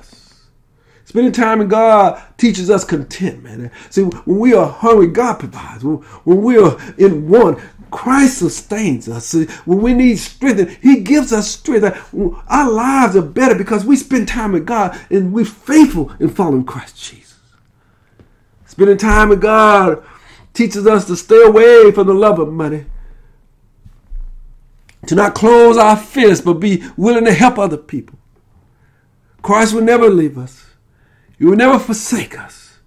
Spending 1.05 1.31
time 1.31 1.61
in 1.61 1.67
God 1.67 2.21
teaches 2.37 2.69
us 2.69 2.83
contentment. 2.83 3.71
See, 3.89 4.03
when 4.03 4.39
we 4.39 4.53
are 4.53 4.67
hungry, 4.67 5.07
God 5.07 5.35
provides. 5.35 5.83
When, 5.83 6.03
we 6.25 6.57
are 6.57 6.77
in 6.97 7.29
one, 7.29 7.61
Christ 7.91 8.39
sustains 8.39 9.07
us. 9.07 9.33
When 9.65 9.81
we 9.81 9.93
need 9.93 10.17
strength, 10.17 10.77
He 10.81 10.99
gives 10.99 11.31
us 11.31 11.49
strength. 11.49 12.13
Our 12.49 12.69
lives 12.69 13.15
are 13.15 13.21
better 13.21 13.55
because 13.55 13.85
we 13.85 13.95
spend 13.95 14.27
time 14.27 14.51
with 14.51 14.65
God 14.65 14.99
and 15.09 15.31
we're 15.31 15.45
faithful 15.45 16.11
in 16.19 16.29
following 16.29 16.65
Christ 16.65 17.01
Jesus. 17.01 17.39
Spending 18.65 18.97
time 18.97 19.29
with 19.29 19.41
God 19.41 20.03
teaches 20.53 20.85
us 20.85 21.05
to 21.05 21.15
stay 21.15 21.41
away 21.41 21.91
from 21.93 22.07
the 22.07 22.13
love 22.13 22.37
of 22.37 22.51
money 22.51 22.85
to 25.07 25.15
not 25.15 25.35
close 25.35 25.77
our 25.77 25.97
fists, 25.97 26.43
but 26.43 26.55
be 26.55 26.83
willing 26.95 27.25
to 27.25 27.33
help 27.33 27.57
other 27.57 27.77
people. 27.77 28.19
Christ 29.41 29.73
will 29.73 29.83
never 29.83 30.09
leave 30.09 30.37
us. 30.37 30.65
He 31.37 31.45
will 31.45 31.55
never 31.55 31.79
forsake 31.79 32.37
us 32.37 32.79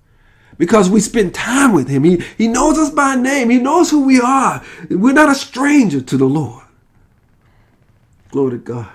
because 0.58 0.90
we 0.90 1.00
spend 1.00 1.34
time 1.34 1.72
with 1.72 1.88
him. 1.88 2.04
He, 2.04 2.22
he 2.36 2.48
knows 2.48 2.78
us 2.78 2.90
by 2.90 3.14
name. 3.14 3.48
He 3.48 3.58
knows 3.58 3.90
who 3.90 4.04
we 4.04 4.20
are. 4.20 4.62
We're 4.90 5.14
not 5.14 5.30
a 5.30 5.34
stranger 5.34 6.02
to 6.02 6.16
the 6.18 6.26
Lord. 6.26 6.64
Glory 8.30 8.52
to 8.52 8.58
God. 8.58 8.92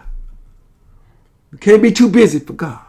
We 1.52 1.58
can't 1.58 1.82
be 1.82 1.92
too 1.92 2.10
busy 2.10 2.40
for 2.40 2.54
God. 2.54 2.82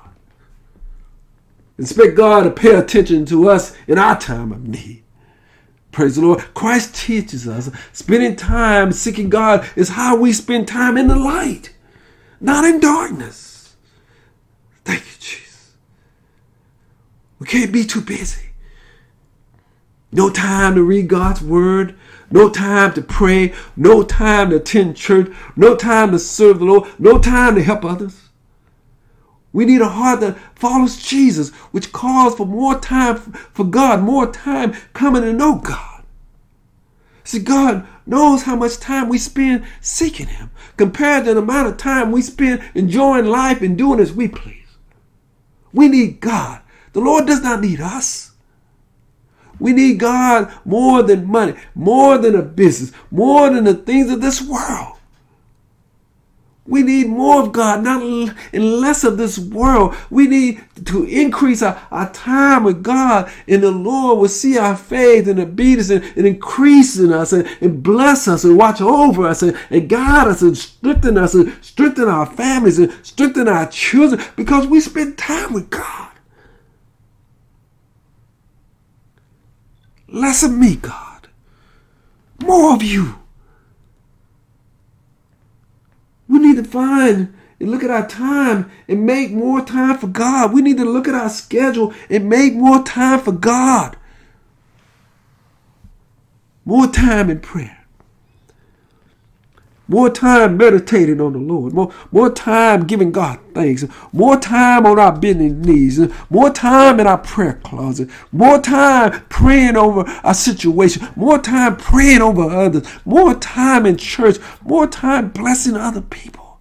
Expect 1.79 2.17
God 2.17 2.43
to 2.43 2.51
pay 2.51 2.75
attention 2.75 3.25
to 3.27 3.49
us 3.49 3.77
in 3.87 3.97
our 3.97 4.19
time 4.19 4.53
of 4.53 4.67
need. 4.67 5.05
Praise 5.97 6.17
the 6.17 6.21
Lord. 6.21 6.41
Christ 6.53 6.95
teaches 6.95 7.49
us 7.49 7.71
spending 7.95 8.37
time 8.37 8.93
seeking 8.93 9.31
God 9.31 9.67
is 9.77 9.89
how 9.89 10.15
we 10.15 10.31
spend 10.31 10.69
time 10.69 10.99
in 10.99 11.09
the 11.09 11.17
light, 11.17 11.73
not 12.39 12.67
in 12.67 12.81
darkness. 12.81 13.77
Thank 14.85 15.01
you, 15.01 15.19
Jesus. 15.19 15.73
We 17.39 17.47
can't 17.47 17.73
be 17.73 17.83
too 17.83 18.03
busy. 18.03 18.51
No 20.13 20.29
time 20.29 20.75
to 20.75 20.83
read 20.83 21.09
God's 21.09 21.41
word. 21.41 21.97
No 22.31 22.51
time 22.51 22.93
to 22.93 23.01
pray. 23.01 23.55
No 23.75 24.03
time 24.03 24.51
to 24.51 24.57
attend 24.57 24.99
church. 24.99 25.35
No 25.57 25.75
time 25.75 26.11
to 26.11 26.19
serve 26.19 26.59
the 26.59 26.67
Lord. 26.67 26.91
No 26.99 27.19
time 27.19 27.55
to 27.55 27.63
help 27.63 27.87
others. 27.87 28.26
We 29.57 29.65
need 29.65 29.81
a 29.81 29.89
heart 29.89 30.21
that 30.21 30.37
follows 30.55 31.03
Jesus, 31.03 31.49
which 31.73 31.91
calls 31.91 32.35
for 32.35 32.45
more 32.45 32.79
time 32.79 33.17
for 33.17 33.65
God, 33.65 34.03
more 34.03 34.31
time 34.31 34.75
coming 34.93 35.23
to 35.23 35.33
know 35.33 35.55
God. 35.55 36.05
See, 37.25 37.39
God 37.39 37.87
knows 38.05 38.43
how 38.43 38.55
much 38.55 38.77
time 38.77 39.09
we 39.09 39.17
spend 39.17 39.65
seeking 39.81 40.27
Him 40.27 40.51
compared 40.77 41.25
to 41.25 41.33
the 41.33 41.41
amount 41.41 41.69
of 41.69 41.79
time 41.79 42.13
we 42.13 42.21
spend 42.21 42.63
enjoying 42.75 43.25
life 43.25 43.63
and 43.63 43.79
doing 43.79 43.99
as 43.99 44.13
we 44.13 44.29
please. 44.29 44.77
We 45.73 45.89
need 45.89 46.21
God. 46.21 46.61
The 46.93 47.01
Lord 47.01 47.27
does 47.27 47.41
not 47.41 47.63
need 47.63 47.81
us. 47.81 48.33
We 49.59 49.73
need 49.73 49.99
God 49.99 50.53
more 50.67 51.03
than 51.03 51.25
money, 51.25 51.55
more 51.75 52.19
than 52.19 52.35
a 52.35 52.43
business, 52.43 52.93
more 53.11 53.49
than 53.49 53.65
the 53.65 53.73
things 53.73 54.11
of 54.11 54.21
this 54.21 54.43
world. 54.43 54.96
We 56.67 56.83
need 56.83 57.09
more 57.09 57.43
of 57.43 57.53
God, 57.53 57.85
not 57.85 58.03
and 58.03 58.81
less 58.81 59.05
of 59.05 59.19
this 59.19 59.39
world. 59.39 59.95
We 60.11 60.27
need 60.27 60.63
to 60.87 61.05
increase 61.05 61.63
our, 61.63 61.81
our 61.91 62.13
time 62.13 62.65
with 62.65 62.83
God, 62.83 63.31
and 63.47 63.63
the 63.63 63.71
Lord 63.71 64.19
will 64.19 64.29
see 64.29 64.59
our 64.59 64.77
faith 64.77 65.29
and 65.29 65.39
obedience 65.39 65.91
and, 65.91 66.05
and 66.17 66.27
increase 66.27 66.99
in 66.99 67.13
us 67.13 67.33
and, 67.33 67.49
and, 67.61 67.83
bless 67.83 68.27
us 68.27 68.43
and 68.43 68.59
watch 68.59 68.81
over 68.81 69.27
us 69.27 69.43
and, 69.43 69.57
and 69.71 69.89
guide 69.89 70.27
us 70.27 70.43
and 70.43 70.59
strengthen 70.59 71.17
us 71.17 71.35
and 71.35 71.53
strengthen 71.63 72.09
our 72.09 72.27
families 72.27 72.79
and 72.79 72.93
strengthen 73.05 73.49
our 73.49 73.69
children 73.69 74.21
because 74.35 74.67
we 74.67 74.81
spend 74.81 75.17
time 75.17 75.53
with 75.53 75.71
God. 75.71 76.11
Less 80.09 80.43
of 80.43 80.53
me, 80.53 80.77
God. 80.77 81.29
More 82.43 82.75
of 82.75 82.83
you. 82.83 83.17
We 86.29 86.39
need 86.39 86.57
to 86.57 86.65
find 86.65 87.35
and 87.59 87.71
look 87.71 87.83
at 87.83 87.91
our 87.91 88.07
time 88.07 88.71
and 88.89 89.07
make 89.07 89.31
more 89.33 89.65
time 89.65 89.99
for 89.99 90.07
God. 90.07 90.53
We 90.53 90.63
need 90.63 90.77
to 90.79 90.85
look 90.85 91.09
at 91.09 91.15
our 91.15 91.31
schedule 91.31 91.95
and 92.11 92.29
make 92.29 92.55
more 92.55 92.83
time 92.83 93.21
for 93.21 93.33
God. 93.33 93.97
More 96.65 96.89
time 96.89 97.31
in 97.31 97.41
prayer. 97.41 97.76
More 99.89 100.11
time 100.11 100.57
meditating 100.57 101.21
on 101.21 101.33
the 101.33 101.39
Lord. 101.39 101.73
More, 101.73 101.93
more 102.11 102.31
time 102.31 102.87
giving 102.87 103.13
God 103.13 103.39
thanks. 103.55 103.85
More 104.13 104.37
time 104.37 104.85
on 104.85 104.99
our 104.99 105.17
bending 105.17 105.63
knees. 105.63 106.01
More 106.29 106.51
time 106.51 106.99
in 106.99 107.07
our 107.07 107.19
prayer 107.19 107.61
closet. 107.65 108.11
More 108.33 108.61
time 108.61 109.25
praying 109.29 109.77
over 109.77 110.01
our 110.25 110.35
situation. 110.35 111.09
More 111.15 111.39
time 111.39 111.77
praying 111.77 112.21
over 112.21 112.43
others. 112.43 112.87
More 113.05 113.35
time 113.35 113.87
in 113.87 113.97
church. 113.97 114.39
More 114.63 114.89
time 114.89 115.31
blessing 115.31 115.77
other 115.77 116.01
people. 116.03 116.59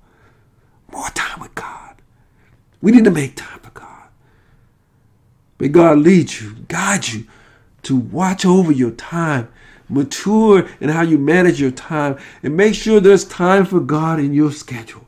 More 0.91 1.09
time 1.09 1.39
with 1.39 1.55
God. 1.55 1.95
We 2.81 2.91
need 2.91 3.05
to 3.05 3.11
make 3.11 3.35
time 3.35 3.59
for 3.59 3.71
God. 3.71 4.09
May 5.57 5.69
God 5.69 5.97
lead 5.97 6.31
you, 6.31 6.55
guide 6.67 7.07
you 7.07 7.25
to 7.83 7.95
watch 7.95 8.45
over 8.45 8.71
your 8.71 8.91
time 8.91 9.47
mature 9.89 10.67
in 10.79 10.89
how 10.89 11.01
you 11.01 11.17
manage 11.17 11.59
your 11.61 11.71
time, 11.71 12.17
and 12.43 12.55
make 12.55 12.75
sure 12.75 12.99
there's 12.99 13.25
time 13.25 13.65
for 13.65 13.79
God 13.79 14.19
in 14.19 14.33
your 14.33 14.51
schedule. 14.51 15.05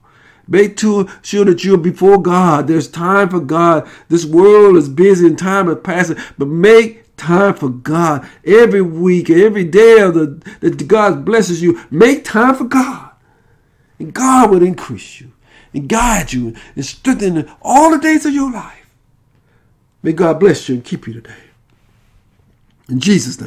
Make 0.47 0.79
sure 0.79 1.05
that 1.45 1.63
you're 1.63 1.77
before 1.77 2.21
God. 2.21 2.67
There's 2.67 2.87
time 2.87 3.27
for 3.29 3.41
God. 3.41 3.89
This 4.07 4.25
world 4.25 4.77
is 4.77 4.87
busy 4.87 5.27
and 5.27 5.37
time 5.37 5.69
is 5.69 5.77
passing, 5.83 6.17
but 6.37 6.47
make 6.47 7.17
time 7.17 7.53
for 7.53 7.67
God 7.67 8.25
every 8.45 8.81
week, 8.81 9.29
every 9.29 9.65
day 9.65 9.99
of 9.99 10.13
the 10.13 10.41
that 10.61 10.87
God 10.87 11.25
blesses 11.25 11.61
you. 11.61 11.83
Make 11.91 12.23
time 12.23 12.55
for 12.55 12.63
God. 12.63 13.11
And 13.99 14.13
God 14.13 14.51
will 14.51 14.63
increase 14.63 15.19
you 15.19 15.33
and 15.73 15.89
guide 15.89 16.31
you 16.31 16.55
and 16.75 16.85
strengthen 16.85 17.51
all 17.61 17.91
the 17.91 17.97
days 17.97 18.25
of 18.25 18.33
your 18.33 18.51
life. 18.51 18.87
May 20.01 20.13
God 20.13 20.39
bless 20.39 20.69
you 20.69 20.75
and 20.75 20.85
keep 20.85 21.07
you 21.07 21.13
today. 21.13 21.33
In 22.87 23.01
Jesus' 23.01 23.25
name. 23.25 23.33